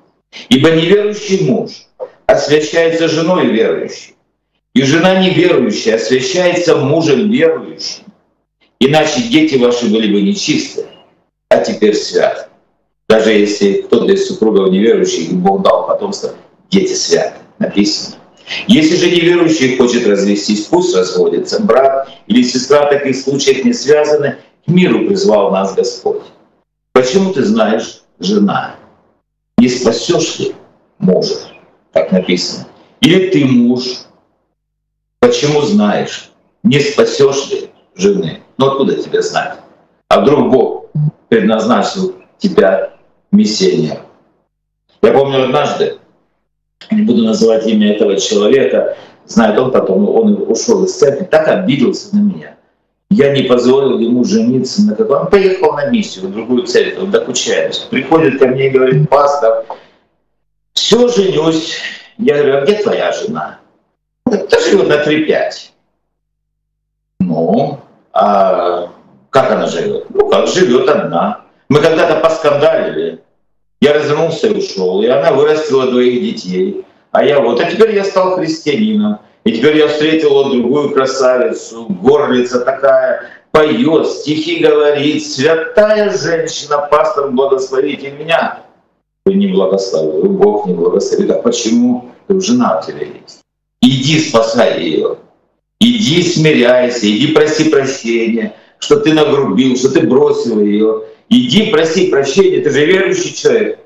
Ибо 0.48 0.70
неверующий 0.70 1.48
муж 1.48 1.87
освящается 2.27 3.09
женой 3.09 3.46
верующей, 3.46 4.14
и 4.75 4.83
жена 4.83 5.22
неверующая 5.22 5.96
освящается 5.96 6.77
мужем 6.77 7.31
верующим. 7.31 8.05
Иначе 8.81 9.22
дети 9.22 9.57
ваши 9.57 9.87
были 9.87 10.12
бы 10.12 10.20
нечистые, 10.22 10.88
а 11.48 11.59
теперь 11.59 11.94
святы. 11.94 12.51
Даже 13.12 13.33
если 13.33 13.83
кто-то 13.83 14.11
из 14.11 14.27
супругов 14.27 14.70
неверующий, 14.70 15.25
и 15.25 15.35
Бог 15.35 15.61
дал 15.61 15.87
потомство, 15.87 16.31
дети 16.70 16.94
святы, 16.94 17.35
написано. 17.59 18.16
Если 18.68 18.96
же 18.96 19.11
неверующий 19.11 19.77
хочет 19.77 20.07
развестись, 20.07 20.64
пусть 20.64 20.96
разводится. 20.96 21.62
Брат 21.62 22.09
или 22.27 22.42
сестра 22.42 22.87
в 22.87 22.88
таких 22.88 23.14
случаях 23.16 23.66
не 23.66 23.75
связаны, 23.75 24.38
к 24.64 24.70
миру 24.70 25.07
призвал 25.07 25.51
нас 25.51 25.75
Господь. 25.75 26.22
Почему 26.94 27.35
ты 27.35 27.44
знаешь, 27.44 28.01
жена, 28.18 28.77
не 29.59 29.68
спасешь 29.68 30.38
ли 30.38 30.55
мужа, 30.98 31.37
так 31.92 32.12
написано. 32.12 32.66
Или 33.03 33.29
ты 33.29 33.44
муж, 33.44 34.07
почему 35.20 35.61
знаешь, 35.61 36.31
не 36.62 36.81
спасешь 36.81 37.51
ли 37.51 37.68
жены? 37.94 38.42
Ну 38.57 38.68
откуда 38.68 38.94
тебе 38.94 39.20
знать? 39.20 39.59
А 40.09 40.22
вдруг 40.22 40.51
Бог 40.51 40.87
предназначил 41.29 42.14
тебя 42.38 42.91
миссионером? 43.32 44.06
Я 45.02 45.12
помню 45.12 45.44
однажды, 45.44 45.98
не 46.90 47.02
буду 47.02 47.24
называть 47.24 47.66
имя 47.66 47.94
этого 47.94 48.18
человека, 48.20 48.96
знает 49.26 49.58
он 49.58 49.72
потом, 49.72 50.08
он 50.08 50.50
ушел 50.50 50.84
из 50.84 50.94
церкви, 50.94 51.24
так 51.24 51.48
обиделся 51.48 52.14
на 52.14 52.20
меня. 52.20 52.56
Я 53.10 53.32
не 53.32 53.42
позволил 53.42 53.98
ему 53.98 54.24
жениться 54.24 54.82
на 54.86 54.94
каком. 54.94 55.22
Он 55.22 55.26
поехал 55.26 55.74
на 55.74 55.86
миссию 55.90 56.28
в 56.28 56.32
другую 56.32 56.62
церковь, 56.62 57.10
докучаюсь. 57.10 57.78
Приходит 57.90 58.38
ко 58.38 58.46
мне 58.46 58.68
и 58.68 58.70
говорит, 58.70 59.08
пастор, 59.10 59.66
все 60.72 61.08
женюсь. 61.08 61.76
Я 62.16 62.36
говорю, 62.36 62.58
а 62.58 62.60
где 62.62 62.82
твоя 62.82 63.12
жена? 63.12 63.58
Да 64.24 64.60
живет 64.60 64.88
на 64.88 65.04
3-5. 65.04 65.52
Ну, 67.20 67.80
а 68.14 68.88
как 69.28 69.50
она 69.50 69.66
живет? 69.66 70.06
Ну, 70.08 70.30
как 70.30 70.48
живет 70.48 70.88
одна. 70.88 71.42
Мы 71.72 71.80
когда-то 71.80 72.20
поскандалили. 72.20 73.20
Я 73.80 73.94
развернулся 73.94 74.48
и 74.48 74.58
ушел, 74.58 75.02
и 75.02 75.06
она 75.06 75.32
вырастила 75.32 75.90
двоих 75.90 76.20
детей. 76.20 76.85
А 77.12 77.24
я 77.24 77.40
вот, 77.40 77.61
а 77.61 77.64
теперь 77.64 77.94
я 77.94 78.04
стал 78.04 78.37
христианином. 78.37 79.20
И 79.44 79.52
теперь 79.52 79.78
я 79.78 79.88
встретил 79.88 80.35
вот 80.35 80.52
другую 80.52 80.90
красавицу, 80.90 81.87
горлица 81.88 82.61
такая, 82.61 83.22
поет, 83.52 84.06
стихи 84.06 84.58
говорит, 84.58 85.26
святая 85.26 86.14
женщина, 86.14 86.87
пастор, 86.90 87.30
благословите 87.30 88.11
меня. 88.11 88.61
Вы 89.24 89.32
не 89.32 89.46
благословили, 89.46 90.28
Бог 90.28 90.66
не 90.66 90.74
благословит. 90.74 91.30
А 91.30 91.40
почему? 91.40 92.11
Жена 92.28 92.80
у 92.80 92.87
тебя 92.87 93.06
есть. 93.06 93.40
Иди 93.80 94.20
спасай 94.20 94.78
ее. 94.78 95.16
Иди 95.80 96.22
смиряйся, 96.22 97.06
иди 97.06 97.28
проси 97.28 97.70
прощения, 97.70 98.56
что 98.78 99.00
ты 99.00 99.14
нагрубил, 99.14 99.74
что 99.74 99.88
ты 99.88 100.06
бросил 100.06 100.61
ее. 100.61 101.04
Иди 101.28 101.70
проси 101.70 102.11
прощения, 102.11 102.61
ты 102.61 102.70
же 102.70 102.85
верующий 102.85 103.35
человек. 103.35 103.80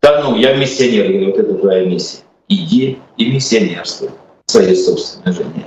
Да 0.00 0.22
ну, 0.22 0.36
я 0.36 0.56
миссионер, 0.56 1.08
говорю, 1.08 1.26
вот 1.26 1.38
это 1.38 1.54
твоя 1.54 1.84
миссия. 1.84 2.22
Иди 2.48 2.98
и 3.16 3.32
миссионерствуй 3.32 4.10
своей 4.46 4.76
собственной 4.76 5.34
жене. 5.34 5.66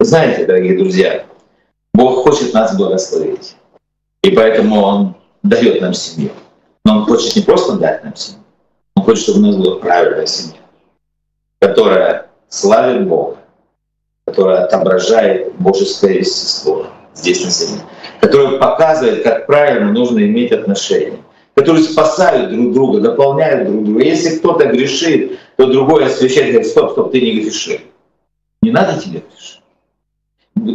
знаете, 0.00 0.46
дорогие 0.46 0.76
друзья, 0.76 1.24
Бог 1.94 2.24
хочет 2.24 2.52
нас 2.52 2.76
благословить. 2.76 3.56
И 4.22 4.30
поэтому 4.30 4.80
Он 4.80 5.16
дает 5.42 5.80
нам 5.80 5.94
семью. 5.94 6.30
Но 6.84 6.98
Он 6.98 7.04
хочет 7.04 7.36
не 7.36 7.42
просто 7.42 7.74
дать 7.74 8.02
нам 8.04 8.16
семью, 8.16 8.42
Он 8.96 9.04
хочет, 9.04 9.22
чтобы 9.22 9.38
у 9.40 9.42
нас 9.42 9.56
была 9.56 9.76
правильная 9.76 10.26
семья, 10.26 10.60
которая 11.60 12.28
славит 12.48 13.06
Бога, 13.06 13.38
которая 14.24 14.64
отображает 14.64 15.54
божеское 15.56 16.14
естество 16.14 16.86
здесь 17.16 17.44
на 17.44 17.50
земле, 17.50 17.82
которая 18.20 18.58
показывает, 18.58 19.22
как 19.22 19.46
правильно 19.46 19.92
нужно 19.92 20.20
иметь 20.20 20.52
отношения, 20.52 21.18
которые 21.54 21.84
спасают 21.84 22.52
друг 22.52 22.72
друга, 22.72 23.00
дополняют 23.00 23.68
друг 23.68 23.84
друга. 23.84 24.02
Если 24.02 24.38
кто-то 24.38 24.66
грешит, 24.66 25.38
то 25.56 25.66
другой 25.66 26.06
освящает, 26.06 26.52
говорит, 26.52 26.70
стоп, 26.70 26.92
стоп, 26.92 27.12
ты 27.12 27.20
не 27.20 27.40
грешишь. 27.40 27.80
Не 28.62 28.70
надо 28.70 29.00
тебе 29.00 29.22
грешить. 29.22 29.60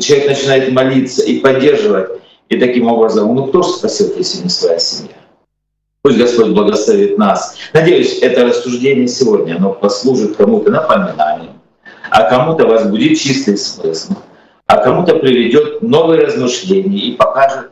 Человек 0.03 0.29
начинает 0.29 0.71
молиться 0.71 1.23
и 1.23 1.39
поддерживать, 1.39 2.21
и 2.49 2.57
таким 2.57 2.87
образом, 2.87 3.33
ну 3.33 3.47
кто 3.47 3.63
же 3.63 3.69
спасет, 3.69 4.17
если 4.17 4.43
не 4.43 4.49
своя 4.49 4.79
семья? 4.79 5.15
Пусть 6.03 6.17
Господь 6.17 6.49
благословит 6.49 7.17
нас. 7.17 7.55
Надеюсь, 7.73 8.19
это 8.21 8.45
рассуждение 8.45 9.07
сегодня, 9.07 9.57
оно 9.57 9.73
послужит 9.73 10.35
кому-то 10.35 10.71
напоминанием, 10.71 11.53
а 12.09 12.23
кому-то 12.23 12.65
возбудит 12.65 13.19
чистый 13.19 13.57
смысл, 13.57 14.13
а 14.71 14.77
кому-то 14.77 15.15
приведет 15.17 15.81
новые 15.81 16.25
размышления 16.25 16.97
и 16.97 17.15
покажет, 17.17 17.71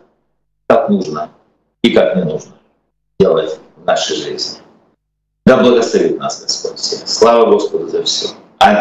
как 0.67 0.89
нужно 0.89 1.29
и 1.81 1.91
как 1.93 2.17
не 2.17 2.23
нужно 2.23 2.51
делать 3.17 3.57
в 3.77 3.85
нашей 3.85 4.17
жизни. 4.17 4.59
Да 5.45 5.63
благословит 5.63 6.19
нас 6.19 6.41
Господь 6.41 6.77
всех. 6.77 7.07
Слава 7.07 7.51
Господу 7.51 7.87
за 7.87 8.03
все. 8.03 8.27
Аминь. 8.57 8.79